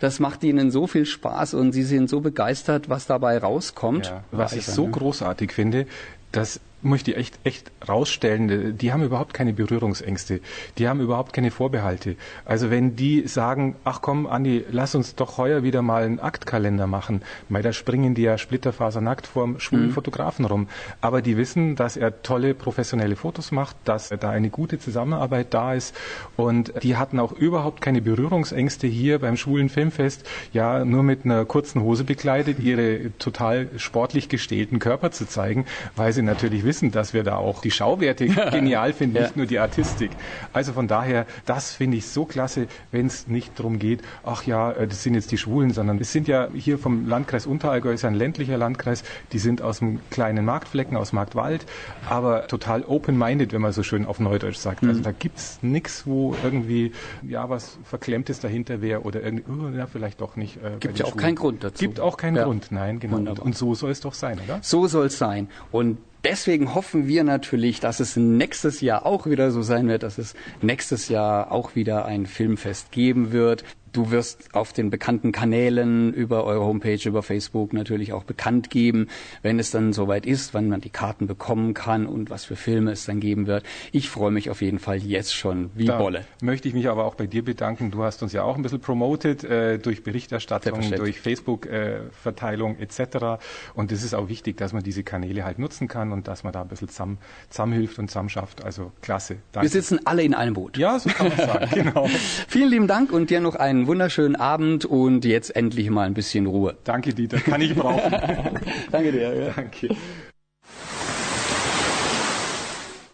[0.00, 4.06] Das macht ihnen so viel Spaß und sie sind so begeistert, was dabei rauskommt.
[4.06, 5.86] Ja, was ich so großartig finde,
[6.32, 10.40] dass möchte ich echt, echt rausstellen, die haben überhaupt keine Berührungsängste,
[10.78, 12.16] die haben überhaupt keine Vorbehalte.
[12.44, 16.86] Also wenn die sagen, ach komm, Andi, lass uns doch heuer wieder mal einen Aktkalender
[16.86, 19.92] machen, weil da springen die ja splitterfasernackt vorm schwulen mhm.
[19.92, 20.68] Fotografen rum.
[21.00, 25.74] Aber die wissen, dass er tolle professionelle Fotos macht, dass da eine gute Zusammenarbeit da
[25.74, 25.96] ist
[26.36, 31.44] und die hatten auch überhaupt keine Berührungsängste hier beim schwulen Filmfest, ja, nur mit einer
[31.44, 35.66] kurzen Hose bekleidet, ihre total sportlich gestählten Körper zu zeigen,
[35.96, 39.22] weil sie natürlich wissen, wissen, dass wir da auch die Schauwerte genial finden, ja.
[39.24, 40.10] nicht nur die Artistik.
[40.54, 44.72] Also von daher, das finde ich so klasse, wenn es nicht darum geht, ach ja,
[44.72, 48.06] äh, das sind jetzt die Schwulen, sondern es sind ja hier vom Landkreis Unterallgäu, ist
[48.06, 51.66] ein ländlicher Landkreis, die sind aus einem kleinen Marktflecken, aus Marktwald,
[52.08, 54.82] aber total open-minded, wenn man so schön auf Neudeutsch sagt.
[54.82, 55.04] Also mhm.
[55.04, 56.92] da gibt es nichts, wo irgendwie
[57.28, 60.56] ja was Verklemmtes dahinter wäre oder irgendwie, oh, ja, vielleicht doch nicht.
[60.56, 61.78] Äh, Gibt ja auch keinen Grund dazu.
[61.78, 62.44] Gibt auch keinen ja.
[62.44, 63.16] Grund, nein, genau.
[63.16, 64.60] Und, und so soll es doch sein, oder?
[64.62, 65.48] So soll es sein.
[65.70, 70.18] Und Deswegen hoffen wir natürlich, dass es nächstes Jahr auch wieder so sein wird, dass
[70.18, 73.64] es nächstes Jahr auch wieder ein Filmfest geben wird.
[73.92, 79.08] Du wirst auf den bekannten Kanälen über eure Homepage, über Facebook natürlich auch bekannt geben,
[79.42, 82.92] wenn es dann soweit ist, wann man die Karten bekommen kann und was für Filme
[82.92, 83.64] es dann geben wird.
[83.92, 86.24] Ich freue mich auf jeden Fall jetzt schon wie da Bolle.
[86.42, 87.90] Möchte ich mich aber auch bei dir bedanken.
[87.90, 93.42] Du hast uns ja auch ein bisschen promoted äh, durch Berichterstattung, durch Facebook-Verteilung äh, etc.
[93.74, 96.52] Und es ist auch wichtig, dass man diese Kanäle halt nutzen kann und dass man
[96.52, 97.18] da ein bisschen zusammen,
[97.50, 98.64] zusammenhilft und zusammenschafft.
[98.64, 99.36] Also klasse.
[99.52, 99.66] Danke.
[99.66, 100.78] Wir sitzen alle in einem Boot.
[100.78, 101.68] Ja, so kann man sagen.
[101.74, 102.08] genau.
[102.48, 106.14] Vielen lieben Dank und dir noch einen einen wunderschönen Abend und jetzt endlich mal ein
[106.14, 106.76] bisschen Ruhe.
[106.84, 107.38] Danke, Dieter.
[107.38, 108.12] Kann ich brauchen.
[108.92, 109.34] Danke dir.
[109.34, 109.50] Ja.
[109.56, 109.96] Danke.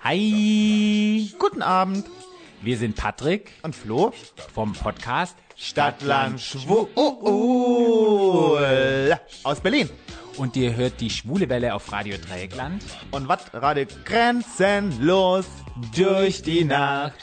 [0.00, 1.32] Hi.
[1.38, 2.04] Guten Abend.
[2.60, 4.12] Wir sind Patrick und Flo
[4.52, 6.88] vom Podcast Stadtland Schwul
[9.44, 9.88] aus Berlin.
[10.36, 12.84] Und ihr hört die Schwule Welle auf Radio Dreieckland.
[13.10, 13.40] Und was?
[13.54, 15.46] Radio Grenzenlos
[15.94, 17.14] durch die Nacht.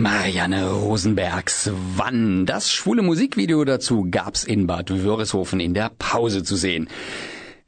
[0.00, 2.44] Marianne Rosenbergs Wann.
[2.44, 6.88] Das schwule Musikvideo dazu gab's in Bad Wörishofen in der Pause zu sehen.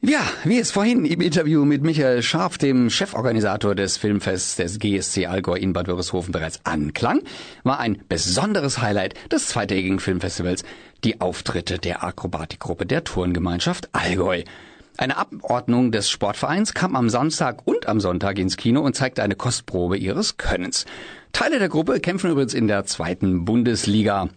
[0.01, 5.27] Ja, wie es vorhin im Interview mit Michael Scharf, dem Cheforganisator des Filmfests des GSC
[5.27, 7.23] Allgäu in Bad Wörishofen bereits anklang,
[7.65, 10.65] war ein besonderes Highlight des zweitägigen Filmfestivals
[11.05, 14.43] die Auftritte der Akrobatikgruppe der Turngemeinschaft Allgäu.
[14.99, 19.37] Eine Abordnung des Sportvereins kam am Samstag und am Sonntag ins Kino und zeigte eine
[19.37, 20.87] Kostprobe ihres Könnens.
[21.33, 24.29] Teile der Gruppe kämpfen übrigens in der zweiten Bundesliga.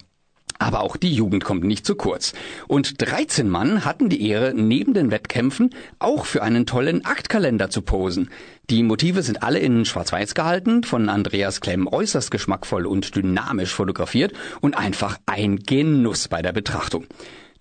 [0.60, 2.34] Aber auch die Jugend kommt nicht zu kurz.
[2.68, 7.82] Und 13 Mann hatten die Ehre, neben den Wettkämpfen auch für einen tollen Aktkalender zu
[7.82, 8.30] posen.
[8.70, 14.34] Die Motive sind alle in Schwarz-Weiß gehalten, von Andreas Klemm äußerst geschmackvoll und dynamisch fotografiert
[14.60, 17.06] und einfach ein Genuss bei der Betrachtung.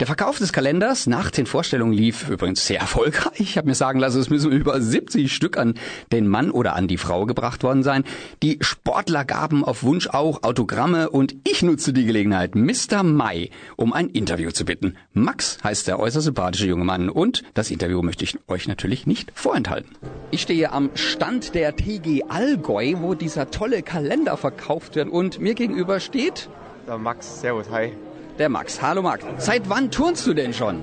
[0.01, 3.39] Der Verkauf des Kalenders nach den Vorstellungen lief übrigens sehr erfolgreich.
[3.39, 5.75] Ich habe mir sagen lassen, es müssen über 70 Stück an
[6.11, 8.05] den Mann oder an die Frau gebracht worden sein.
[8.43, 13.03] Die Sportler gaben auf Wunsch auch Autogramme und ich nutzte die Gelegenheit, Mr.
[13.03, 14.97] Mai um ein Interview zu bitten.
[15.13, 19.31] Max heißt der äußerst sympathische junge Mann und das Interview möchte ich euch natürlich nicht
[19.35, 19.91] vorenthalten.
[20.31, 25.53] Ich stehe am Stand der TG Allgäu, wo dieser tolle Kalender verkauft wird und mir
[25.53, 26.49] gegenüber steht...
[26.87, 27.93] Der Max, servus, hi
[28.41, 28.81] der Max.
[28.81, 29.23] Hallo Max.
[29.37, 30.83] Seit wann turnst du denn schon?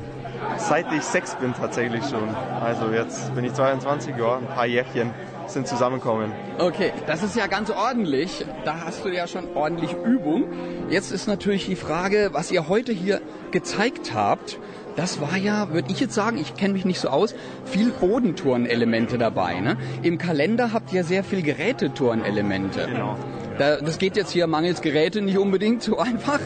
[0.60, 2.30] Seit ich sechs bin tatsächlich schon.
[2.62, 5.12] Also jetzt bin ich 22 Jahre, ein paar Jährchen
[5.48, 6.32] sind zusammengekommen.
[6.60, 8.46] Okay, das ist ja ganz ordentlich.
[8.64, 10.44] Da hast du ja schon ordentlich Übung.
[10.90, 14.60] Jetzt ist natürlich die Frage, was ihr heute hier gezeigt habt.
[14.98, 17.36] Das war ja, würde ich jetzt sagen, ich kenne mich nicht so aus,
[17.66, 19.60] viel Bodenturnelemente dabei.
[19.60, 19.78] Ne?
[20.02, 22.88] Im Kalender habt ihr sehr viel Geräteturnelemente.
[22.88, 23.16] Genau.
[23.58, 26.40] Da, das geht jetzt hier mangels Geräte nicht unbedingt so einfach.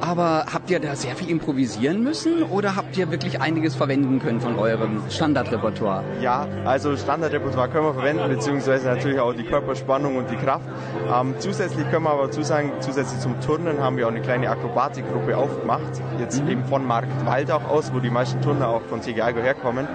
[0.00, 4.40] Aber habt ihr da sehr viel improvisieren müssen oder habt ihr wirklich einiges verwenden können
[4.40, 6.02] von eurem Standardrepertoire?
[6.20, 10.66] Ja, also Standardrepertoire können wir verwenden, beziehungsweise natürlich auch die Körperspannung und die Kraft.
[11.12, 14.50] Ähm, zusätzlich können wir aber dazu sagen, zusätzlich zum Turnen haben wir auch eine kleine
[14.50, 16.02] Akrobatikgruppe aufgemacht.
[16.18, 19.88] Jetzt eben von Markt Waldau aus, wo die meisten Turner auch von TGAGO herkommen.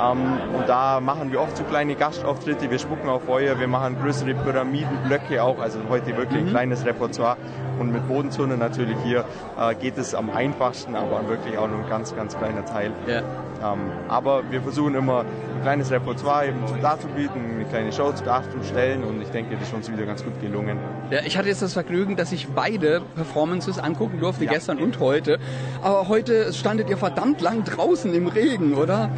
[0.00, 0.18] Ähm,
[0.56, 4.34] und da machen wir oft so kleine Gastauftritte, wir spucken auf Feuer, wir machen größere
[4.34, 7.36] Pyramidenblöcke auch, also heute wirklich ein kleines Repertoire.
[7.78, 9.24] Und mit Bodenturnen natürlich hier
[9.58, 12.92] äh, geht es am einfachsten, aber wirklich auch nur ein ganz, ganz kleiner Teil.
[13.06, 13.22] Ja.
[13.64, 19.22] Ähm, aber wir versuchen immer ein kleines Repertoire eben darzubieten, eine kleine Show darzustellen und
[19.22, 20.78] ich denke, das ist uns wieder ganz gut gelungen.
[21.10, 25.38] Ja, ich hatte jetzt das Vergnügen, dass ich beide Performances angucken durfte, gestern und heute.
[25.82, 29.10] Aber heute standet ihr verdammt lang draußen im Regen, oder?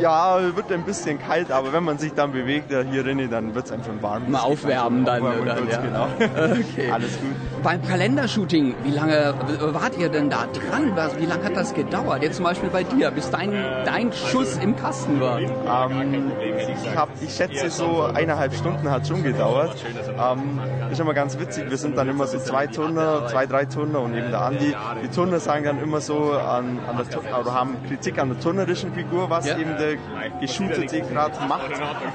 [0.00, 3.54] Ja, wird ein bisschen kalt, aber wenn man sich dann bewegt äh, hier drinnen, dann
[3.54, 4.30] wird es einem schon warm.
[4.30, 5.80] Mal aufwärmen dann, Aufwärmen dann, kurz, ja.
[5.80, 6.06] genau.
[6.52, 6.90] Okay.
[6.90, 7.62] Alles gut.
[7.62, 10.96] Beim Kalendershooting, wie lange wart ihr denn da dran?
[11.18, 12.22] Wie lange hat das gedauert?
[12.22, 13.52] Jetzt zum Beispiel bei dir, bis dein,
[13.84, 15.38] dein Schuss im Kasten war.
[15.40, 19.76] Ähm, ich, hab, ich schätze so eineinhalb Stunden hat schon gedauert.
[20.08, 20.60] Ähm,
[20.90, 21.70] ist immer ganz witzig.
[21.70, 24.74] Wir sind dann immer so zwei Turner, zwei, drei Turner und eben der Andi.
[25.02, 27.06] Die Turner sagen dann immer so an, an der,
[27.52, 29.58] Haben Kritik an der turnerischen Figur, was Ja.
[29.58, 29.96] eben der
[30.40, 31.70] Geshootete gerade macht.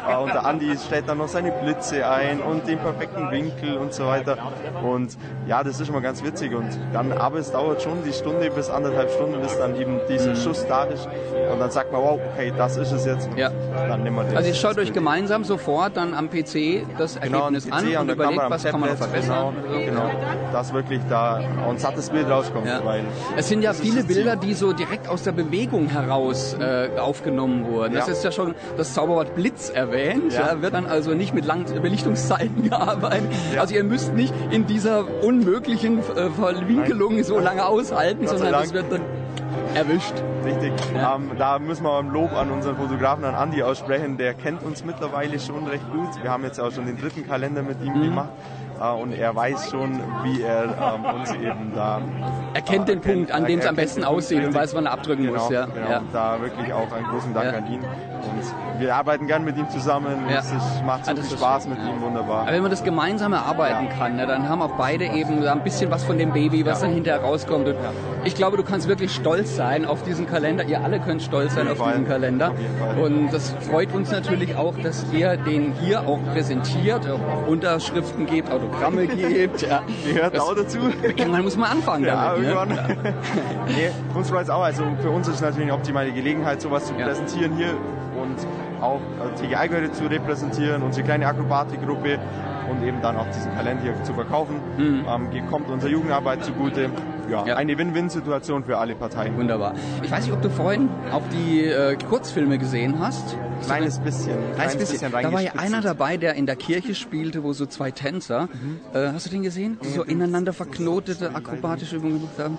[0.10, 3.94] Äh, und der Andi stellt dann noch seine Blitze ein und den perfekten Winkel und
[3.94, 4.38] so weiter.
[4.84, 5.18] Und
[5.48, 6.54] ja, das ist immer ganz witzig.
[6.56, 10.36] Und dann, aber es dauert schon die Stunde bis anderthalb Stunden, bis dann eben dieser
[10.36, 11.08] Schuss da ist.
[11.52, 13.28] Und dann sagt man, wow, okay, das ist es jetzt.
[13.28, 13.38] Und Mhm.
[13.40, 13.52] Ja.
[13.88, 14.38] Dann nehmen wir den.
[14.38, 18.00] Also ihr schaut euch gemeinsam sofort dann am PC das Genau, Ergebnis am an PC
[18.00, 19.54] und der überlegt, am was kann man noch Tablet, verbessern.
[19.86, 20.10] Genau, genau.
[20.52, 21.36] Dass wirklich da
[21.70, 22.66] ein sattes Bild rauskommt.
[22.68, 22.84] Ja.
[22.84, 23.04] Weil
[23.36, 24.08] Es sind ja das viele das.
[24.08, 27.94] Bilder, die so direkt aus der Bewegung heraus äh, aufgenommen wurden.
[27.94, 28.14] Das Ja.
[28.14, 30.34] ist ja schon das Zauberwort Blitz erwähnt.
[30.34, 30.54] Ja.
[30.54, 30.62] Ja.
[30.62, 33.28] wird dann also nicht mit langen Belichtungszeiten gearbeitet.
[33.58, 38.74] Also ihr müsst nicht in dieser unmöglichen äh, Verwinkelung so lange aushalten, Gott sondern es
[38.74, 39.02] wird dann
[39.74, 40.14] erwischt.
[40.46, 40.72] Richtig.
[40.96, 41.16] Ja.
[41.16, 44.18] Ähm, da müssen wir ein Lob an unseren Fotografen, an Andi aussprechen.
[44.18, 46.10] Der kennt uns mittlerweile schon recht gut.
[46.24, 48.04] Wir haben jetzt auch schon den dritten Kalender mit ihm Mhm.
[48.04, 48.30] gemacht.
[48.80, 52.02] Äh, und er weiß schon, wie er ähm, uns eben da...
[52.54, 55.26] Er kennt den Punkt, an dem es am besten aussieht und weiß, wann er abdrücken
[55.26, 55.50] genau, muss.
[55.50, 55.66] Ja.
[55.66, 55.90] Genau.
[55.90, 56.02] Ja.
[56.12, 57.58] Da wirklich auch einen großen Dank Ja.
[57.58, 57.82] an ihn.
[58.24, 60.26] Und wir arbeiten gern mit ihm zusammen.
[60.30, 60.40] Ja.
[60.40, 62.42] Es ist, macht so das viel Spaß mit ihm, wunderbar.
[62.44, 65.90] Aber wenn man das gemeinsam erarbeiten kann, ne, dann haben auch beide eben ein bisschen
[65.92, 67.68] was von dem Baby, was dann hinterher rauskommt.
[67.68, 67.76] Und
[68.24, 70.64] ich glaube, du kannst wirklich stolz sein auf diesen Kalender.
[70.66, 71.94] Ihr alle könnt stolz sein auf Fall.
[71.94, 72.50] diesen Kalender.
[72.50, 73.04] Auf.
[73.06, 78.52] Und das freut uns natürlich auch, dass ihr den hier auch präsentiert, auch Unterschriften gebt,
[78.52, 79.62] Autogramme gebt.
[79.62, 79.82] Ja.
[80.06, 80.78] Gehört Das- auch dazu.
[81.30, 82.44] Man muss mal anfangen Ja, damit.
[82.50, 82.70] irgendwann.
[82.70, 82.98] Ne?
[83.68, 84.62] nee, uns freut es auch.
[84.64, 87.74] Also für uns ist es natürlich eine optimale Gelegenheit, sowas zu präsentieren hier
[88.28, 89.00] und auch
[89.36, 92.20] TGI gehört zu repräsentieren, unsere kleine Akrobatikgruppe
[92.70, 94.56] und eben dann auch diesen Kalender hier zu verkaufen.
[94.78, 96.90] Ähm, geht- kommt unserer Jugendarbeit zugute.
[97.30, 97.48] Ja, Mhm.
[97.48, 97.56] Ja.
[97.58, 99.36] eine Win-Win-Situation für alle Parteien.
[99.36, 99.74] Wunderbar.
[100.02, 103.36] Ich weiß nicht, ob du vorhin auch die äh, Kurzfilme gesehen hast.
[103.66, 104.38] Kleines bisschen.
[104.56, 105.12] Kleines bisschen.
[105.12, 108.48] Da war ja einer dabei, der in der Kirche spielte, wo so zwei Tänzer,
[108.94, 109.78] äh, hast du den gesehen?
[109.84, 112.58] Die so ineinander verknotete akrobatische Übungen gemacht haben.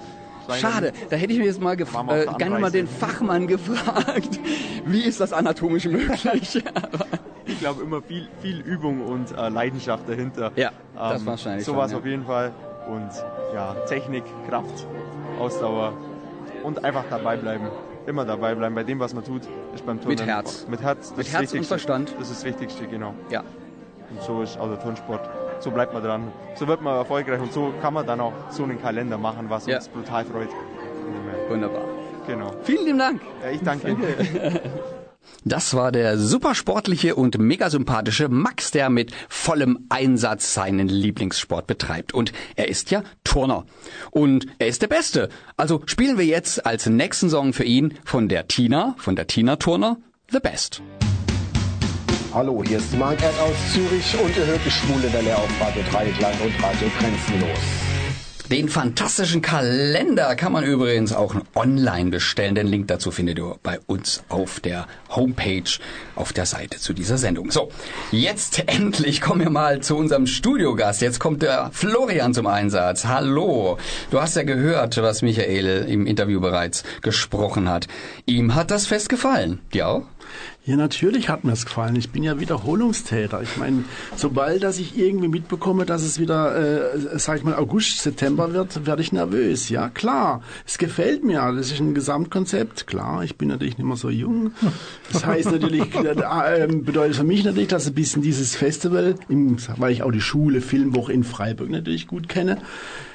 [0.57, 4.41] Schade, da hätte ich mir jetzt mal äh, gerne mal den Fachmann gefragt,
[4.87, 6.63] wie ist das anatomisch möglich?
[7.47, 10.53] Ich glaube immer viel, viel Übung und äh, Leidenschaft dahinter.
[10.57, 11.99] Ja, das wahrscheinlich Sowas ja.
[11.99, 12.53] auf jeden Fall.
[12.89, 13.11] Und
[13.55, 14.87] ja, Technik, Kraft,
[15.39, 15.93] Ausdauer
[16.63, 17.67] und einfach dabei bleiben.
[18.07, 19.43] Immer dabei bleiben bei dem, was man tut.
[19.75, 20.19] Ist beim Turnen.
[20.19, 20.67] Mit Herz.
[20.69, 21.09] Mit Herz.
[21.09, 21.67] Das Mit ist Herz und.
[21.67, 22.15] Verstand.
[22.19, 23.13] Das ist das Wichtigste, genau.
[23.29, 23.45] ja,
[24.11, 25.29] Und so ist auch der Turnsport.
[25.61, 26.33] So bleibt man dran.
[26.55, 29.67] So wird man erfolgreich und so kann man dann auch so einen Kalender machen, was
[29.67, 29.77] Ja.
[29.77, 30.49] uns brutal freut.
[31.49, 31.83] wunderbar.
[32.27, 32.53] Genau.
[32.63, 33.21] Vielen lieben Dank.
[33.43, 33.97] Ja, ich danke.
[35.45, 42.15] Das war der supersportliche und mega sympathische Max, der mit vollem Einsatz seinen Lieblingssport betreibt.
[42.15, 43.65] Und er ist ja Turner.
[44.11, 45.29] Und er ist der Beste.
[45.57, 49.57] Also spielen wir jetzt als nächsten Song für ihn von der Tina, von der Tina
[49.57, 49.99] Turner,
[50.31, 50.83] The Best.
[52.35, 55.83] Hallo, hier ist Mark Ed aus Zürich und ihr hört die Schwule Welle auf Radio
[55.91, 57.59] Dreieckland und Radio Grenzenlos.
[58.51, 62.55] Den fantastischen Kalender kann man übrigens auch online bestellen.
[62.55, 65.71] Den Link dazu findet ihr bei uns auf der Homepage,
[66.17, 67.51] auf der Seite zu dieser Sendung.
[67.51, 67.71] So,
[68.11, 71.01] jetzt endlich kommen wir mal zu unserem Studiogast.
[71.01, 73.07] Jetzt kommt der Florian zum Einsatz.
[73.07, 73.79] Hallo.
[74.11, 77.87] Du hast ja gehört, was Michael im Interview bereits gesprochen hat.
[78.27, 79.61] Ihm hat das Fest gefallen.
[79.73, 80.03] Dir auch?
[80.69, 81.97] Ja, natürlich hat mir es gefallen.
[81.97, 83.41] Ich bin ja Wiederholungstäter.
[83.41, 83.85] Ich meine,
[84.17, 88.85] sobald dass ich irgendwie mitbekomme, dass es wieder, äh, sag ich mal, August, September wird,
[88.85, 89.71] werde ich nervös.
[89.71, 90.43] Ja, klar.
[90.67, 91.55] Es gefällt mir.
[91.57, 92.87] Das ist ein Gesamtkonzept.
[92.87, 94.53] Klar, ich bin natürlich nicht mehr so jung.
[95.11, 99.93] Das heißt natürlich, äh, bedeutet für mich natürlich, dass ein bisschen dieses Festival, im, weil
[99.93, 102.59] ich auch die Schule Filmwoche in Freiburg natürlich gut kenne,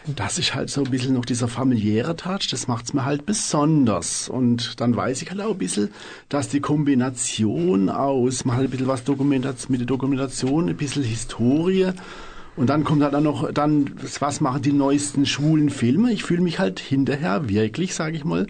[0.07, 4.27] das ist halt so ein bisschen noch dieser familiäre Touch, das macht's mir halt besonders.
[4.29, 5.89] Und dann weiß ich halt auch ein bisschen,
[6.29, 11.03] dass die Kombination aus, man hat ein bisschen was Dokumentation, mit der Dokumentation, ein bisschen
[11.03, 11.93] Historie,
[12.55, 16.11] und dann kommt halt dann noch, dann, was machen die neuesten schwulen Filme?
[16.11, 18.45] Ich fühle mich halt hinterher wirklich, sage ich mal,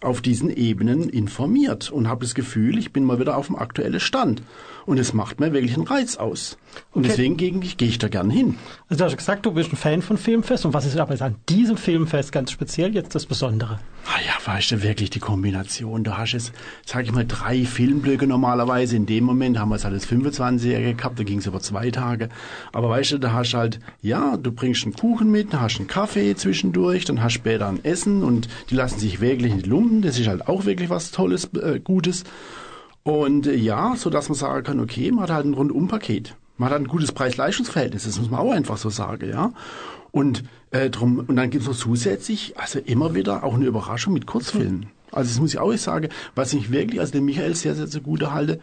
[0.00, 4.00] auf diesen Ebenen informiert und habe das Gefühl, ich bin mal wieder auf dem aktuellen
[4.00, 4.42] Stand.
[4.86, 6.56] Und es macht mir wirklich einen Reiz aus.
[6.92, 7.08] Und Okay.
[7.08, 8.56] deswegen gehe ich, da gern hin.
[8.88, 10.64] Also du hast gesagt, du bist ein Fan von Filmfest.
[10.64, 13.78] Und was ist aber an diesem Filmfest ganz speziell jetzt das Besondere?
[14.06, 16.02] Ah ja, weißt du, wirklich die Kombination.
[16.04, 16.52] Du hast jetzt,
[16.84, 18.96] sag ich mal, drei Filmblöcke normalerweise.
[18.96, 21.90] In dem Moment haben wir es halt als 25-Jährige gehabt, da ging es über zwei
[21.90, 22.28] Tage.
[22.72, 25.78] Aber weißt du, da hast du halt, ja, du bringst einen Kuchen mit, dann hast
[25.78, 30.02] einen Kaffee zwischendurch, dann hast später ein Essen und die lassen sich wirklich nicht lumpen.
[30.02, 32.24] Das ist halt auch wirklich was Tolles, äh, Gutes.
[33.04, 36.36] Und äh, ja, so dass man sagen kann, okay, man hat halt ein Rundumpaket.
[36.56, 39.52] Man hat halt ein gutes Preis-Leistungs-Verhältnis, das muss man auch einfach so sagen, ja.
[40.10, 44.26] Und äh, drum, und dann gibt's noch zusätzlich, also immer wieder auch eine Überraschung mit
[44.26, 44.86] Kurzfilmen.
[45.10, 48.32] Also das muss ich auch sagen, was ich wirklich, also den Michael sehr, sehr zugute
[48.32, 48.60] halte,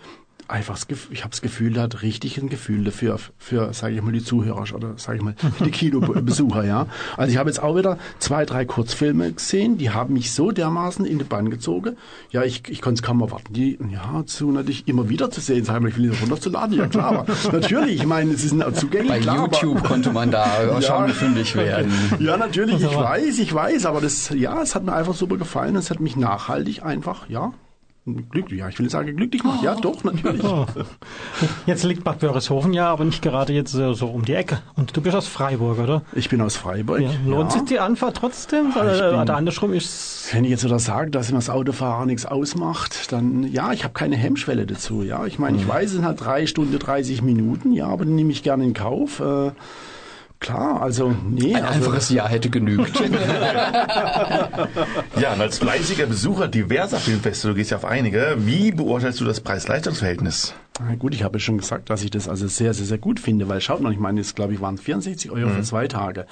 [0.49, 4.01] einfach, das ich habe das Gefühl, er hat richtig ein Gefühl dafür, für, sage ich
[4.01, 5.35] mal, die Zuhörer oder sage ich mal,
[5.65, 6.87] die Kinobesucher, ja.
[7.17, 11.05] Also ich habe jetzt auch wieder zwei, drei Kurzfilme gesehen, die haben mich so dermaßen
[11.05, 11.97] in die Bann gezogen.
[12.31, 15.63] Ja, ich, ich konnte es kaum erwarten, die ja zu natürlich immer wieder zu sehen.
[15.65, 18.55] Sag ich mal, ich will die runterzuladen, ja klar, aber natürlich, ich meine, es ist
[18.75, 19.11] zugänglich.
[19.11, 20.45] Bei klar, YouTube aber, konnte man da
[20.81, 21.91] schon fündig werden.
[22.19, 25.75] ja, natürlich, ich weiß, ich weiß, aber das, ja, es hat mir einfach super gefallen.
[25.75, 27.53] Es hat mich nachhaltig einfach, ja,
[28.29, 29.63] glücklich, ja, ich will nicht sagen glücklich gemacht.
[29.63, 30.43] Ja, doch, natürlich.
[30.43, 30.65] Oh.
[31.65, 34.59] Jetzt liegt Bad Wörishofen ja aber nicht gerade jetzt äh, so um die Ecke.
[34.75, 36.01] Und du bist aus Freiburg, oder?
[36.13, 37.01] Ich bin aus Freiburg.
[37.01, 37.09] Ja.
[37.25, 37.59] Lohnt ja.
[37.59, 38.71] sich die Anfahrt trotzdem?
[38.75, 41.49] Ja, ich oder, bin- oder andersrum ist Wenn ich jetzt wieder sage, dass mir das
[41.49, 45.03] Autofahren nichts ausmacht, dann ja, ich habe keine Hemmschwelle dazu.
[45.03, 45.69] Ja, ich meine, ich Mhm.
[45.69, 48.73] weiß, es sind halt drei Stunden 30 Minuten, ja, aber den nehme ich gerne in
[48.73, 49.19] Kauf.
[49.19, 49.51] Äh,
[50.39, 51.53] klar, also nee.
[51.55, 53.01] Ein also, einfaches Ja hätte genügt.
[55.19, 59.25] Ja, und als fleißiger Besucher diverser Filmfeste, du gehst ja auf einige, wie beurteilst du
[59.25, 60.53] das Preis-Leistungs-Verhältnis?
[60.79, 63.49] Na gut, ich habe schon gesagt, dass ich das also sehr, sehr, sehr gut finde,
[63.49, 66.25] weil schaut mal, ich meine, es glaube ich waren 64 Euro für zwei Tage.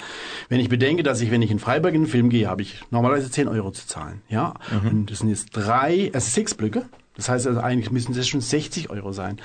[0.48, 2.80] Wenn ich bedenke, dass ich, wenn ich in Freiburg in den Film gehe, habe ich
[2.90, 4.22] normalerweise 10 Euro zu zahlen.
[4.28, 4.54] Ja,
[4.90, 6.86] und das sind jetzt drei, also sechs Blöcke.
[7.16, 9.38] Das heißt also eigentlich müssen das schon 60 Euro sein.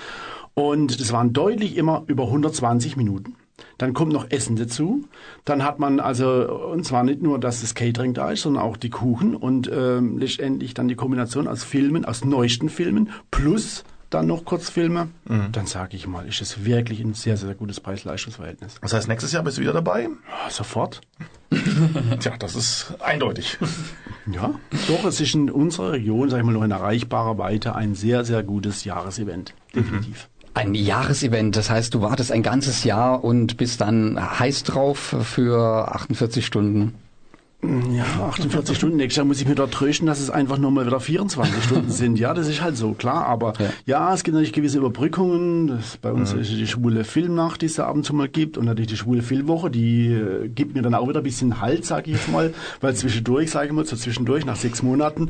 [0.53, 3.35] Und das waren deutlich immer über 120 Minuten.
[3.77, 5.05] Dann kommt noch Essen dazu.
[5.45, 8.77] Dann hat man also, und zwar nicht nur, dass das Catering da ist, sondern auch
[8.77, 13.83] die Kuchen und ähm, letztendlich dann die Kombination aus Filmen, aus neuesten Filmen, plus
[14.13, 15.09] dann noch Kurzfilme.
[15.25, 18.75] Dann sage ich mal, ist es wirklich ein sehr, sehr gutes Preis-Leistungs-Verhältnis.
[18.81, 20.03] Das heißt, nächstes Jahr bist du wieder dabei?
[20.03, 21.01] Ja, sofort.
[22.19, 23.57] Tja, das ist eindeutig.
[24.31, 24.51] Ja,
[24.87, 28.23] doch, es ist in unserer Region, sag ich mal, noch in erreichbarer Weite ein sehr,
[28.23, 29.53] sehr gutes Jahresevent.
[29.75, 30.29] Definitiv.
[30.55, 35.91] Ein Jahresevent, das heißt, du wartest ein ganzes Jahr und bist dann heiß drauf für
[35.93, 36.93] 48 Stunden.
[37.63, 38.97] Ja, 48 Stunden.
[38.97, 41.89] Nächstes Jahr muss ich mir dort trösten, dass es einfach nur mal wieder 24 Stunden
[41.91, 42.19] sind.
[42.19, 43.25] Ja, das ist halt so, klar.
[43.25, 43.69] Aber Ja.
[43.85, 45.67] ja, es gibt natürlich gewisse Überbrückungen.
[45.67, 48.57] Das, bei uns ist die schwule Filmnacht, die es da ab und zu mal gibt.
[48.57, 51.85] Und natürlich die schwule Filmwoche, die äh, gibt mir dann auch wieder ein bisschen Halt,
[51.85, 52.53] sage ich jetzt mal.
[52.81, 55.29] Weil zwischendurch, sage ich mal, so zwischendurch, nach sechs Monaten.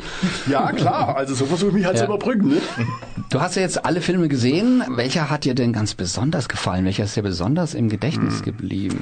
[0.49, 1.15] Ja, klar.
[1.23, 2.09] Also so versuche ich mich halt zu Ja.
[2.09, 2.49] überbrücken.
[2.49, 2.57] Ne?
[3.29, 4.83] Du hast ja jetzt alle Filme gesehen.
[4.89, 6.85] Welcher hat dir denn ganz besonders gefallen?
[6.85, 8.99] Welcher ist dir besonders im Gedächtnis geblieben?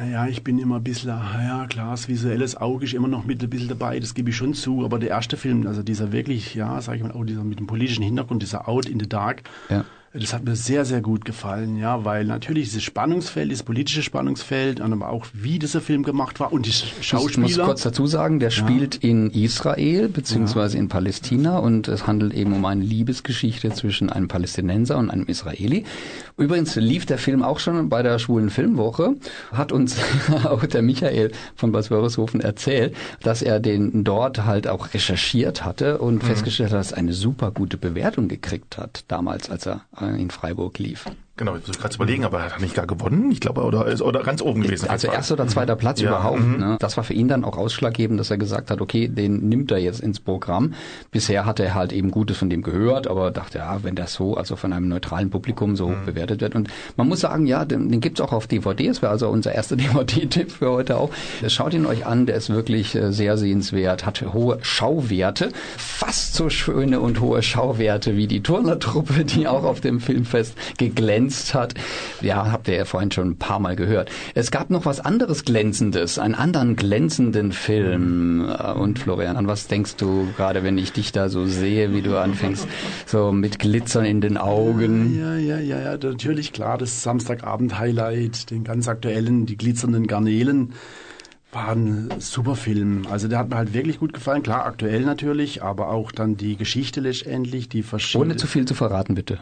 [0.00, 3.26] Naja, ich bin immer ein bisschen, ah ja klar, das visuelles Auge ist immer noch
[3.26, 6.10] mit ein bisschen dabei, das gebe ich schon zu, aber der erste Film, also dieser
[6.10, 9.06] wirklich, ja, sag ich mal, auch dieser mit dem politischen Hintergrund, dieser Out in the
[9.06, 9.84] Dark, Ja.
[10.12, 14.80] Das hat mir sehr, sehr gut gefallen, ja, weil natürlich dieses Spannungsfeld, dieses politische Spannungsfeld,
[14.80, 17.64] und aber auch wie dieser Film gemacht war und die Ich muss Schauspieler.
[17.64, 22.64] kurz dazu sagen, der spielt in Israel beziehungsweise in Palästina und es handelt eben um
[22.64, 25.84] eine Liebesgeschichte zwischen einem Palästinenser und einem Israeli.
[26.36, 29.14] Übrigens lief der Film auch schon bei der Schwulen Filmwoche,
[29.52, 29.96] hat uns
[30.44, 35.94] auch der Michael von Bad Wörishofen erzählt, dass er den dort halt auch recherchiert hatte
[36.00, 36.06] Mhm.
[36.06, 40.30] und festgestellt hat, dass er eine super gute Bewertung gekriegt hat, damals, als er in
[40.30, 41.06] Freiburg lief.
[41.40, 44.02] Genau, ich versuche gerade überlegen, aber er hat nicht gar gewonnen, ich glaube, oder ist
[44.02, 44.90] oder ganz oben gewesen.
[44.90, 46.40] Also erster oder zweiter Platz Ja, überhaupt.
[46.40, 46.58] mhm.
[46.58, 46.76] Ne?
[46.80, 49.78] Das war für ihn dann auch ausschlaggebend, dass er gesagt hat, okay, den nimmt er
[49.78, 50.74] jetzt ins Programm.
[51.10, 54.36] Bisher hat er halt eben Gutes von dem gehört, aber dachte, ja, wenn das so,
[54.36, 55.92] also von einem neutralen Publikum so Mhm.
[55.92, 56.54] hoch bewertet wird.
[56.54, 56.68] Und
[56.98, 58.88] man muss sagen, ja, den, den gibt's auch auf DVD.
[58.88, 61.08] Das wäre also unser erster DVD-Tipp für heute auch.
[61.48, 66.50] Schaut ihn euch an, der ist wirklich äh, sehr sehenswert, hat hohe Schauwerte, fast so
[66.50, 71.74] schöne und hohe Schauwerte wie die Turnertruppe, die auch auf dem Filmfest geglänzt hat.
[72.20, 74.10] Ja, habt ihr ja vorhin schon ein paar Mal gehört.
[74.34, 78.48] Es gab noch was anderes Glänzendes, einen anderen glänzenden Film.
[78.48, 82.02] Äh, Und Florian, an was denkst du gerade, wenn ich dich da so sehe, wie
[82.02, 82.66] du anfängst,
[83.06, 85.18] so mit Glitzern in den Augen?
[85.18, 90.74] Ja, ja, ja, ja, natürlich, klar, das Samstagabend-Highlight, den ganz aktuellen, die glitzernden Garnelen,
[91.52, 93.06] war ein super Film.
[93.10, 94.42] Also der hat mir halt wirklich gut gefallen.
[94.42, 98.30] Klar, aktuell natürlich, aber auch dann die Geschichte letztendlich, die verschiedenen...
[98.30, 99.40] Ohne zu viel zu verraten, bitte.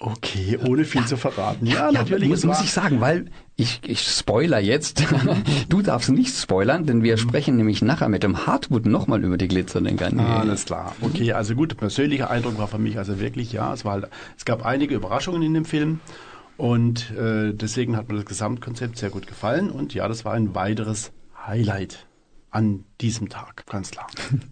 [0.00, 1.66] Okay, ohne viel zu verraten.
[1.66, 2.28] Ja, natürlich.
[2.28, 3.26] muss, es muss ich sagen, weil
[3.56, 5.02] ich, ich spoiler jetzt.
[5.68, 9.48] du darfst nicht spoilern, denn wir sprechen nämlich nachher mit dem Hartmut nochmal über die
[9.48, 10.30] glitzernden Garnelen.
[10.30, 10.94] Alles klar.
[11.00, 14.44] Okay, also gut, persönlicher Eindruck war für mich also wirklich, ja, es war halt, es
[14.44, 15.98] gab einige Überraschungen in dem Film
[16.56, 20.54] und äh, deswegen hat mir das Gesamtkonzept sehr gut gefallen und ja, das war ein
[20.54, 21.10] weiteres
[21.44, 22.07] Highlight
[22.50, 24.06] an diesem Tag, ganz klar.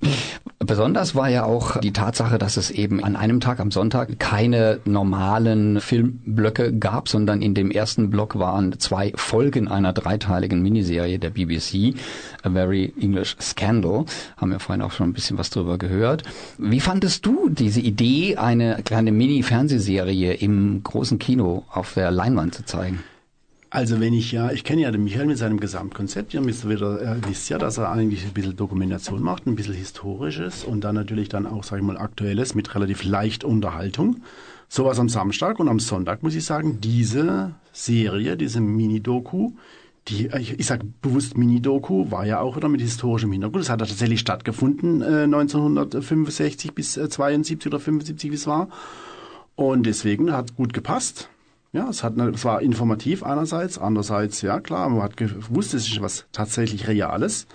[0.58, 4.80] Besonders war ja auch die Tatsache, dass es eben an einem Tag am Sonntag keine
[4.84, 11.30] normalen Filmblöcke gab, sondern in dem ersten Block waren zwei Folgen einer dreiteiligen Miniserie der
[11.30, 11.94] BBC,
[12.42, 14.04] A Very English Scandal.
[14.36, 16.22] Haben wir vorhin auch schon ein bisschen was drüber gehört.
[16.58, 22.64] Wie fandest du diese Idee, eine kleine Mini-Fernsehserie im großen Kino auf der Leinwand zu
[22.64, 23.00] zeigen?
[23.68, 27.02] Also wenn ich ja, ich kenne ja den Michael mit seinem Gesamtkonzept, ihr wisst, wieder,
[27.02, 30.94] ihr wisst ja, dass er eigentlich ein bisschen Dokumentation macht, ein bisschen Historisches und dann
[30.94, 34.22] natürlich dann auch, sag ich mal, Aktuelles mit relativ leicht Unterhaltung.
[34.68, 39.52] Sowas am Samstag und am Sonntag muss ich sagen, diese Serie, diese Mini-Doku,
[40.08, 43.64] die, ich, ich sage bewusst Mini-Doku, war ja auch wieder mit historischem Hintergrund.
[43.64, 48.68] Es hat ja tatsächlich stattgefunden, äh, 1965 bis äh, 72 oder 75, wie es war.
[49.56, 51.30] Und deswegen hat gut gepasst.
[51.72, 56.00] Ja, es, hat, es war informativ einerseits, andererseits, ja klar, man hat gewusst, es ist
[56.00, 57.46] was tatsächlich Reales.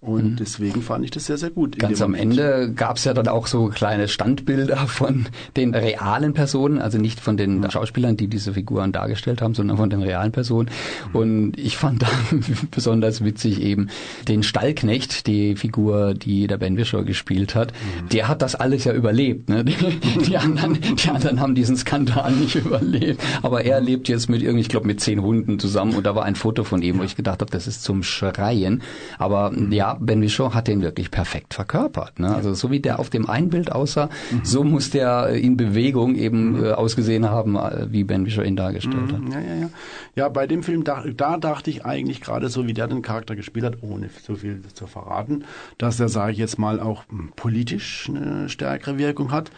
[0.00, 1.74] Und deswegen fand ich das sehr, sehr gut.
[1.74, 1.78] Mhm.
[1.78, 2.14] Ganz am.
[2.14, 5.26] Ende gab es ja dann auch so kleine Standbilder von
[5.56, 9.90] den realen Personen, also nicht von den Schauspielern, die diese Figuren dargestellt haben, sondern von
[9.90, 10.70] den realen Personen.
[11.12, 13.88] Und ich fand dann besonders witzig eben
[14.28, 17.72] den Stallknecht, die Figur, die der Ben Wischer gespielt hat.
[18.12, 19.48] Der hat das alles ja überlebt.
[19.48, 19.64] Ne?
[19.64, 19.76] Die,
[20.26, 23.20] die, anderen, die anderen haben diesen Skandal nicht überlebt.
[23.42, 25.96] Aber er lebt jetzt mit irgendwie, ich glaube, mit zehn Hunden zusammen.
[25.96, 28.82] Und da war ein Foto von ihm, wo ich gedacht habe, das ist zum Schreien.
[29.18, 32.18] Aber ja, Ben Whishaw hat den wirklich perfekt verkörpert.
[32.18, 32.34] Ne?
[32.34, 34.08] Also so wie der auf dem einen Bild aussah,
[34.42, 39.12] so muss der in Bewegung eben äh, ausgesehen haben, äh, wie Ben Whishaw ihn dargestellt
[39.12, 39.20] hat.
[39.20, 39.70] Mhm, Ja, ja, ja.
[40.14, 43.36] Ja, bei dem Film, da, da dachte ich eigentlich gerade so, wie der den Charakter
[43.36, 45.44] gespielt hat, ohne so viel zu verraten,
[45.78, 49.50] dass er, sage ich jetzt mal, auch hm, politisch eine stärkere Wirkung hat,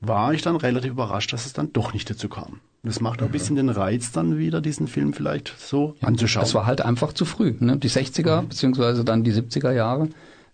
[0.00, 2.60] war ich dann relativ überrascht, dass es dann doch nicht dazu kam.
[2.82, 6.44] Das macht auch ein bisschen den Reiz dann wieder, diesen Film vielleicht so anzuschauen.
[6.44, 7.54] Das war halt einfach zu früh.
[7.58, 7.76] Ne?
[7.76, 10.08] Die 60er beziehungsweise dann die 70er Jahre.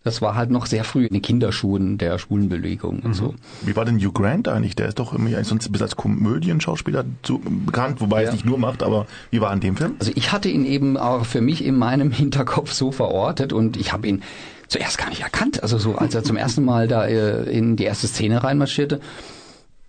[0.04, 3.34] Das war halt noch sehr früh in den Kinderschuhen der Schwulenbewegung und so.
[3.62, 4.76] Wie war denn Hugh Grant eigentlich?
[4.76, 8.44] Der ist doch irgendwie sonst ein bisschen als Komödienschauspieler zu, bekannt, wobei er es nicht
[8.44, 9.96] nur macht, aber wie war er in dem Film?
[9.98, 13.94] Also ich hatte ihn eben auch für mich in meinem Hinterkopf so verortet und ich
[13.94, 14.22] habe ihn
[14.68, 15.62] zuerst gar nicht erkannt.
[15.62, 19.00] Also so, als er zum ersten Mal da äh, in die erste Szene reinmarschierte,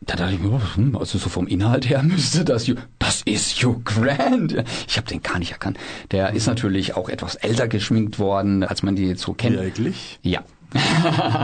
[0.05, 3.81] da dachte ich mir, hm, also so vom Inhalt her müsste das das ist Hugh
[3.83, 4.63] Grant.
[4.87, 5.77] Ich habe den gar nicht erkannt.
[6.11, 9.57] Der ist natürlich auch etwas älter geschminkt worden, als man die jetzt so kennt.
[9.57, 10.19] Wirklich?
[10.21, 10.43] Ja.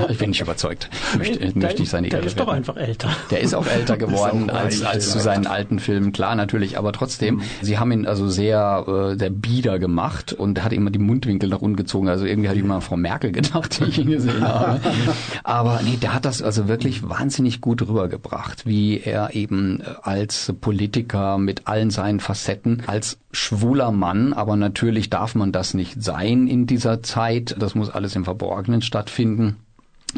[0.10, 0.90] Ich bin nicht überzeugt.
[1.18, 2.58] Möchte, der, möchte ich seine der Ehre ist doch retten.
[2.58, 3.10] einfach älter.
[3.30, 6.92] Der ist auch älter geworden auch als, als zu seinen alten Filmen, klar natürlich, aber
[6.92, 11.00] trotzdem, sie haben ihn also sehr, äh, sehr bieder gemacht und er hat immer die
[11.00, 14.00] Mundwinkel nach unten gezogen, also irgendwie hatte ich immer an Frau Merkel gedacht, die ich
[14.00, 14.80] ihn gesehen habe.
[15.44, 21.38] Aber nee, der hat das also wirklich wahnsinnig gut rübergebracht, wie er eben als Politiker
[21.38, 26.68] mit allen seinen Facetten, als schwuler Mann, aber natürlich darf man das nicht sein in
[26.68, 29.58] dieser Zeit, das muss alles im Verborgenen stattfinden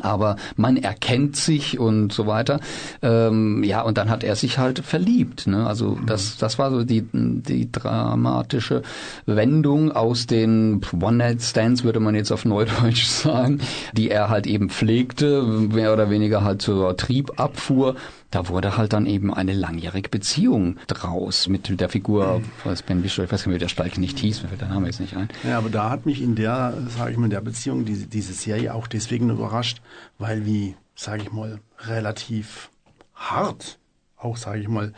[0.01, 2.59] aber man erkennt sich und so weiter.
[3.01, 5.47] Ähm, ja, und dann hat er sich halt verliebt.
[5.47, 5.67] Ne?
[5.67, 8.81] Also das, das war so die, die dramatische
[9.25, 13.59] Wendung aus den One-Night-Stands, würde man jetzt auf Neudeutsch sagen,
[13.93, 17.95] die er halt eben pflegte, mehr oder weniger halt zur Triebabfuhr.
[18.33, 23.25] Da wurde halt dann eben eine langjährige Beziehung draus mit der Figur, was Ben Bishop,
[23.25, 25.29] ich weiß nicht, wie der Stalk nicht hieß, mir fällt der Name jetzt nicht ein.
[25.43, 28.33] Ja, aber da hat mich in der, sage ich mal, in der Beziehung diese, diese
[28.33, 29.83] Serie auch deswegen überrascht,
[30.17, 32.71] weil wie, sage ich mal, relativ
[33.13, 33.77] hart,
[34.17, 34.93] auch sage ich mal,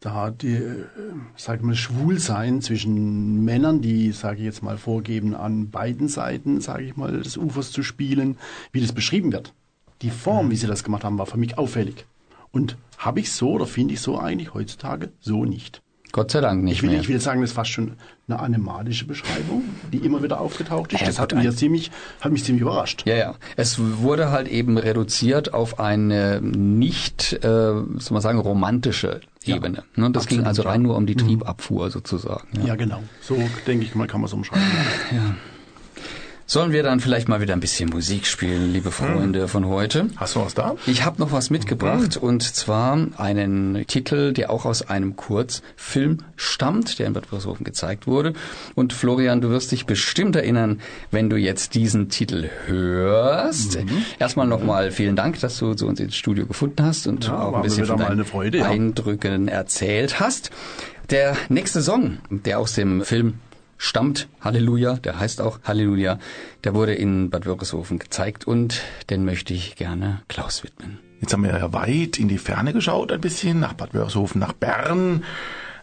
[0.00, 0.84] da die, äh,
[1.36, 6.60] sag ich mal, Schwulsein zwischen Männern, die, sage ich jetzt mal, vorgeben, an beiden Seiten,
[6.60, 8.36] sage ich mal, des Ufers zu spielen,
[8.72, 9.54] wie das beschrieben wird.
[10.02, 12.04] Die Form, wie sie das gemacht haben, war für mich auffällig.
[12.54, 15.82] Und habe ich so oder finde ich so eigentlich heutzutage so nicht.
[16.12, 17.00] Gott sei Dank nicht Ich will, mehr.
[17.00, 17.94] ich will sagen, das ist fast schon
[18.28, 21.00] eine animalische Beschreibung, die immer wieder aufgetaucht ist.
[21.00, 21.90] Ja, das hat, mir ziemlich,
[22.20, 23.02] hat mich ziemlich überrascht.
[23.04, 23.34] Ja, ja.
[23.56, 29.82] Es wurde halt eben reduziert auf eine nicht, äh, soll man sagen, romantische Ebene.
[29.96, 30.12] Ne?
[30.12, 30.68] Das ging absolut, also ja.
[30.68, 30.70] Mhm.
[30.72, 32.46] rein nur um die Triebabfuhr sozusagen.
[32.60, 32.66] Ja.
[32.68, 33.02] Ja, genau.
[33.20, 33.36] So
[33.66, 34.64] denke ich mal, kann man es umschreiben.
[36.54, 40.06] Sollen wir dann vielleicht mal wieder ein bisschen Musik spielen, liebe Freunde von heute?
[40.14, 40.76] Hast du was da?
[40.86, 47.00] Ich habe noch was mitgebracht und zwar einen Titel, der auch aus einem Kurzfilm stammt,
[47.00, 48.34] der in Bad Wörishofen gezeigt wurde.
[48.76, 50.80] Und Florian, du wirst dich bestimmt erinnern,
[51.10, 53.76] wenn du jetzt diesen Titel hörst.
[54.20, 57.54] Erstmal nochmal vielen Dank, dass du zu uns ins Studio gefunden hast und Ja, auch
[57.54, 58.66] ein bisschen von deinen eine Freude, ja.
[58.66, 60.52] Eindrücken erzählt hast.
[61.10, 63.40] Der nächste Song, der aus dem Film
[63.78, 66.18] stammt, Halleluja, der heißt auch Halleluja,
[66.64, 70.98] der wurde in Bad Wörishofen gezeigt und den möchte ich gerne Klaus widmen.
[71.20, 74.52] Jetzt haben wir ja weit in die Ferne geschaut, ein bisschen, nach Bad Wörishofen, nach
[74.52, 75.24] Bern.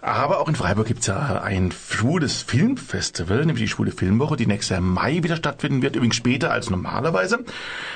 [0.02, 4.70] Aber auch in Freiburg gibt's ja ein schwules Filmfestival, nämlich die Schwule Filmwoche, die nächstes
[4.70, 7.46] Jahr im Mai wieder stattfinden wird, übrigens später als normalerweise.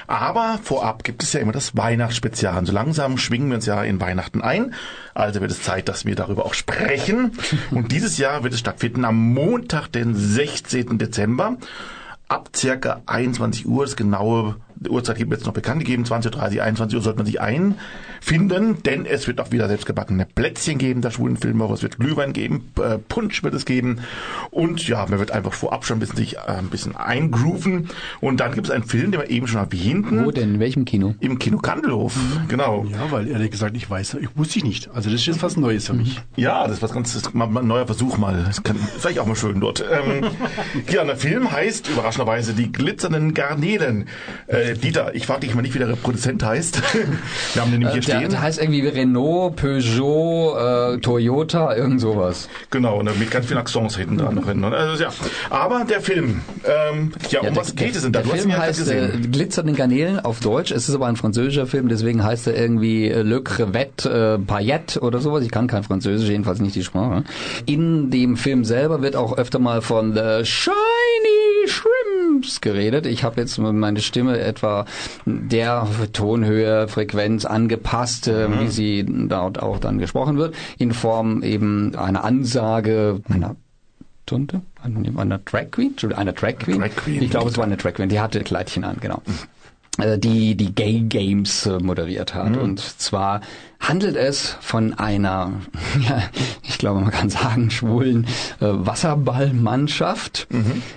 [0.05, 2.59] Aber vorab gibt es ja immer das Weihnachtsspezial.
[2.59, 4.75] Und so langsam schwingen wir uns ja in Weihnachten ein.
[5.15, 7.31] Also wird es Zeit, dass wir darüber auch sprechen.
[7.71, 10.99] Und dieses Jahr wird es stattfinden am Montag, den 16.
[10.99, 11.57] Dezember
[12.27, 13.85] ab circa 21 Uhr.
[13.85, 14.57] Das genaue
[14.89, 16.03] Uhrzeit gibt jetzt noch bekannt gegeben.
[16.03, 20.77] 20.30 Uhr, 21 Uhr sollte man sich einfinden, denn es wird auch wieder selbstgebackene Plätzchen
[20.77, 21.73] geben, der schwulen Filmwoche.
[21.73, 23.99] Es wird Glühwein geben, äh, Punsch wird es geben.
[24.51, 27.89] Und ja, man wird einfach vorab schon ein bisschen sich äh, ein bisschen eingrooven.
[28.21, 30.25] Und dann gibt es einen Film, den wir eben schon erwähnten.
[30.25, 30.55] Wo denn?
[30.55, 31.15] In welchem Kino?
[31.19, 32.15] Im Kino Kandelhof.
[32.47, 32.85] Genau.
[32.91, 34.89] Ja, weil ehrlich gesagt, ich weiß, ich wusste ich nicht.
[34.93, 36.21] Also das ist jetzt was Neues für mich.
[36.35, 38.43] Ja, das ist was ganz, das ist mal, mal ein neuer Versuch mal.
[38.45, 39.81] Das kann vielleicht auch mal schön dort.
[39.81, 40.25] Ähm,
[40.91, 44.07] ja, der Film heißt überraschenderweise Die glitzernden Garnelen.
[44.47, 46.81] Äh, Dieter, ich frage dich mal nicht, wie der Produzent heißt.
[47.53, 48.29] Wir haben den nämlich hier Der, stehen.
[48.31, 52.49] der heißt irgendwie Renault, Peugeot, äh, Toyota, irgend sowas.
[52.71, 54.63] Genau, und mit ganz vielen Accents hinten dran noch hin.
[54.63, 55.09] Also, ja.
[55.49, 58.19] Aber der Film, ähm, ja, um der, was geht es denn da?
[58.19, 59.31] Der Du hast Film ihn ja heißt äh, gesehen.
[59.31, 60.71] Glitzernde Garnelen auf Deutsch.
[60.71, 64.99] Es ist aber ein französischer Film, deswegen heißt er irgendwie äh, Le Crevette äh, Paillette
[65.01, 65.43] oder sowas.
[65.43, 67.23] Ich kann kein Französisch, jedenfalls nicht die Sprache.
[67.65, 73.05] In dem Film selber wird auch öfter mal von The Shiny Shrimps geredet.
[73.05, 74.85] Ich habe jetzt meine Stimme etwa
[75.25, 78.59] der Tonhöhe, Frequenz angepasst, Mhm.
[78.59, 83.55] wie sie dort auch dann gesprochen wird, in Form eben einer Ansage, einer
[84.25, 84.61] Tunte?
[84.83, 85.93] Einer, Drag Queen?
[86.15, 86.79] Einer Drag Queen?
[86.79, 87.21] Drag Queen.
[87.21, 88.09] Ich glaube, es war eine Drag Queen.
[88.09, 89.21] Die hatte Kleidchen an, genau.
[89.99, 92.57] Äh, Die die Gay Games äh, moderiert hat.
[92.57, 93.41] Und zwar
[93.79, 95.53] handelt es von einer,
[96.09, 96.23] ja,
[96.63, 98.25] ich glaube, man kann sagen, schwulen
[98.59, 100.47] äh, Wasserballmannschaft,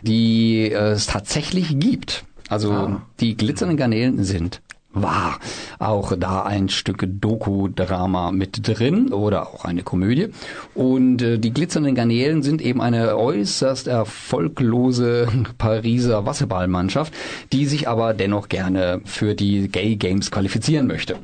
[0.03, 2.25] die äh, es tatsächlich gibt.
[2.49, 4.61] Also die glitzernden Garnelen sind
[5.03, 5.39] wahr.
[5.79, 10.29] Auch da ein Stück Doku-Drama mit drin oder auch eine Komödie.
[10.75, 15.29] Und äh, die glitzernden Garnelen sind eben eine äußerst erfolglose
[15.59, 17.13] Pariser Wasserballmannschaft,
[17.53, 21.17] die sich aber dennoch gerne für die Gay Games qualifizieren möchte.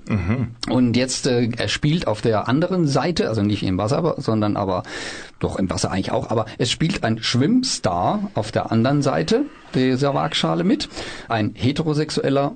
[0.69, 4.83] Und jetzt äh, er spielt auf der anderen Seite, also nicht im Wasser, sondern aber
[5.41, 9.45] doch im Wasser eigentlich auch, aber es spielt ein Schwimmstar auf der anderen Seite
[9.75, 10.89] dieser Waagschale mit.
[11.29, 12.55] Ein heterosexueller,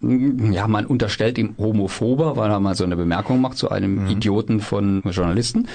[0.00, 4.08] mm, ja, man unterstellt ihm Homophober, weil er mal so eine Bemerkung macht zu einem
[4.08, 5.68] Idioten von Journalisten.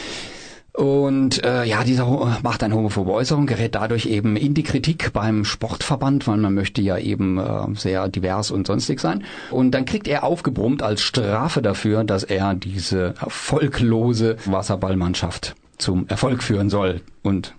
[0.75, 5.45] Und äh, ja, dieser macht eine homophobe Äußerung, gerät dadurch eben in die Kritik beim
[5.45, 9.23] Sportverband, weil man möchte ja eben äh, sehr divers und sonstig sein.
[9.51, 16.43] Und dann kriegt er aufgebrummt als Strafe dafür, dass er diese erfolglose Wasserballmannschaft zum Erfolg
[16.43, 17.55] führen soll und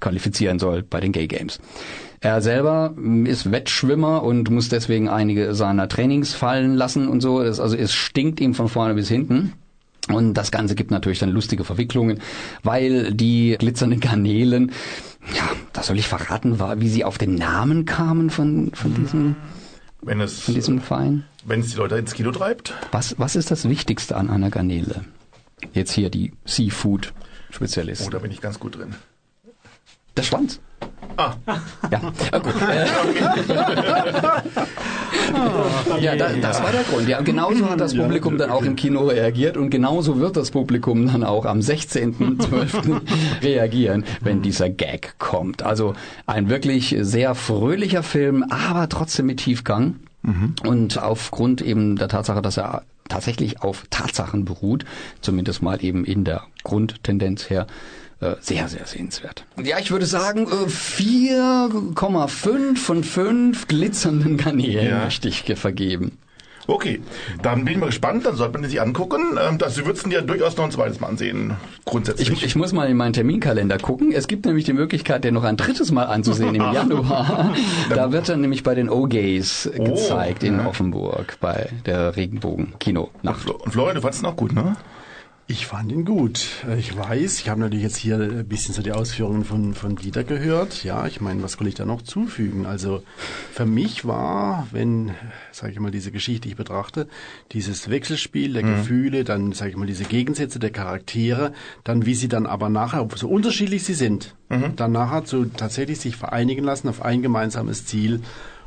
[0.00, 1.60] qualifizieren soll bei den Gay Games.
[2.24, 2.94] Er selber
[3.24, 7.42] ist Wettschwimmer und muss deswegen einige seiner Trainings fallen lassen und so.
[7.42, 9.52] Es, also es stinkt ihm von vorne bis hinten.
[10.08, 12.20] Und das Ganze gibt natürlich dann lustige Verwicklungen,
[12.62, 14.72] weil die glitzernden Garnelen,
[15.34, 15.42] ja,
[15.74, 19.36] das soll ich verraten, war, wie sie auf den Namen kamen von, von diesem,
[20.00, 21.24] Wenn es, von diesem Verein.
[21.44, 22.72] wenn es die Leute ins Kino treibt.
[22.90, 25.04] Was, was ist das Wichtigste an einer Garnele?
[25.74, 28.06] Jetzt hier die Seafood-Spezialisten.
[28.06, 28.94] Oh, da bin ich ganz gut drin.
[30.16, 30.58] Der Schwanz.
[31.16, 31.34] Ah.
[31.90, 32.00] Ja,
[32.32, 32.54] äh, gut.
[36.00, 37.08] Ja, da, das war der Grund.
[37.08, 41.06] Ja, genauso hat das Publikum dann auch im Kino reagiert und genauso wird das Publikum
[41.06, 43.00] dann auch am 16.12.
[43.42, 45.62] reagieren, wenn dieser Gag kommt.
[45.62, 45.94] Also
[46.26, 49.96] ein wirklich sehr fröhlicher Film, aber trotzdem mit Tiefgang.
[50.64, 54.86] Und aufgrund eben der Tatsache, dass er tatsächlich auf Tatsachen beruht,
[55.20, 57.66] zumindest mal eben in der Grundtendenz her.
[58.24, 59.44] Äh, sehr, sehr sehenswert.
[59.62, 65.04] Ja, ich würde sagen, äh, 4,5 von 5 glitzernden Garnelen Ja.
[65.04, 66.18] möchte ich ge- vergeben.
[66.66, 67.02] Okay,
[67.42, 69.20] dann bin ich mal gespannt, dann sollte man sich angucken.
[69.58, 71.52] Das, Sie würden ja durchaus noch ein zweites Mal ansehen,
[71.84, 72.30] grundsätzlich.
[72.30, 74.12] Ich, ich muss mal in meinen Terminkalender gucken.
[74.12, 77.54] Es gibt nämlich die Möglichkeit, den noch ein drittes Mal anzusehen im Januar.
[77.90, 80.66] Da wird er nämlich bei den O-Gays Oh, gezeigt in ja.
[80.66, 83.50] Offenburg bei der Regenbogen-Kino-Nacht.
[83.50, 84.74] Und Florian, du fandest ihn auch gut, ne?
[85.46, 86.48] Ich fand ihn gut.
[86.66, 89.94] Äh, Ich weiß, ich habe natürlich jetzt hier ein bisschen so die Ausführungen von, von
[89.94, 90.84] Dieter gehört.
[90.84, 92.64] Ja, ich meine, was soll ich da noch zufügen?
[92.64, 93.02] Also
[93.52, 95.10] für mich war, wenn,
[95.52, 97.08] sage ich mal, diese Geschichte ich betrachte,
[97.52, 101.52] dieses Wechselspiel der Gefühle, dann, sage ich mal, diese Gegensätze der Charaktere,
[101.84, 104.34] dann wie sie dann aber nachher, so unterschiedlich sie sind,
[104.76, 108.20] dann nachher zu tatsächlich sich vereinigen lassen auf ein gemeinsames Ziel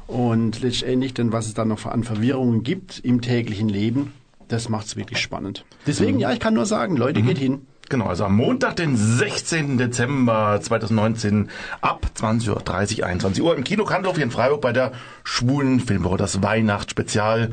[0.05, 4.11] und letztendlich dann, was es dann noch an Verwirrungen gibt im täglichen Leben,
[4.47, 5.65] das macht's wirklich spannend.
[5.85, 7.67] Deswegen, ja, ich kann nur sagen, Leute, geht hin.
[7.89, 9.77] Genau, also am Montag, den 16.
[9.77, 14.91] Dezember 2019 ab 20.30 Uhr, 21 Uhr im Kino Kandorf hier in Freiburg bei der
[15.23, 17.51] Schwulen Filmwoche, das Weihnachtsspezial.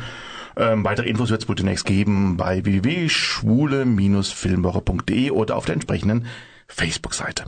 [0.56, 6.26] Ähm, weitere Infos wird es wohl demnächst geben bei www.schwule-filmwoche.de oder auf der entsprechenden
[6.66, 7.44] Facebook-Seite.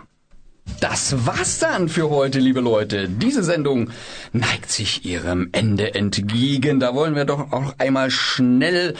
[0.80, 3.08] Das war's dann für heute, liebe Leute.
[3.08, 3.88] Diese Sendung
[4.34, 6.80] neigt sich ihrem Ende entgegen.
[6.80, 8.94] Da wollen wir doch auch einmal schnell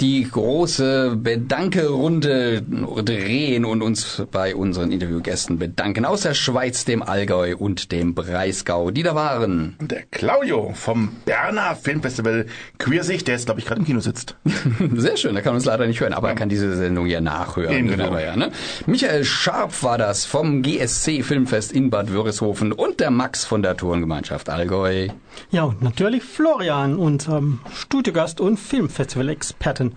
[0.00, 6.04] die große Bedanke-Runde drehen und uns bei unseren Interviewgästen bedanken.
[6.04, 9.76] Aus der Schweiz, dem Allgäu und dem Breisgau, die da waren.
[9.80, 12.46] Der Claudio vom Berner Filmfestival
[12.78, 14.36] Queersicht, der jetzt, glaube ich, gerade im Kino sitzt.
[14.96, 17.74] Sehr schön, er kann uns leider nicht hören, aber er kann diese Sendung ja nachhören.
[17.74, 18.18] Eben, genau.
[18.18, 18.52] Ja, ne?
[18.86, 23.76] Michael Scharf war das vom GSC Filmfest in Bad Wörishofen und der Max von der
[23.76, 25.08] Tourengemeinschaft Allgäu.
[25.50, 29.94] Ja, und natürlich Florian, unserem Studiogast und Filmfestival-Experten.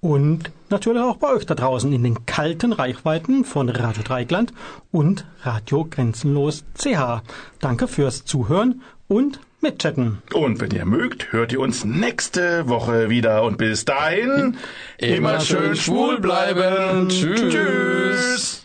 [0.00, 4.52] Und natürlich auch bei euch da draußen in den kalten Reichweiten von Radio Dreigland
[4.92, 7.22] und Radio Grenzenlos CH.
[7.60, 10.22] Danke fürs Zuhören und mitchatten.
[10.32, 13.42] Und wenn ihr mögt, hört ihr uns nächste Woche wieder.
[13.42, 14.56] Und bis dahin,
[14.98, 17.08] Immer schön schwul bleiben.
[17.08, 17.40] Tschüss.
[17.52, 18.64] Tschüss.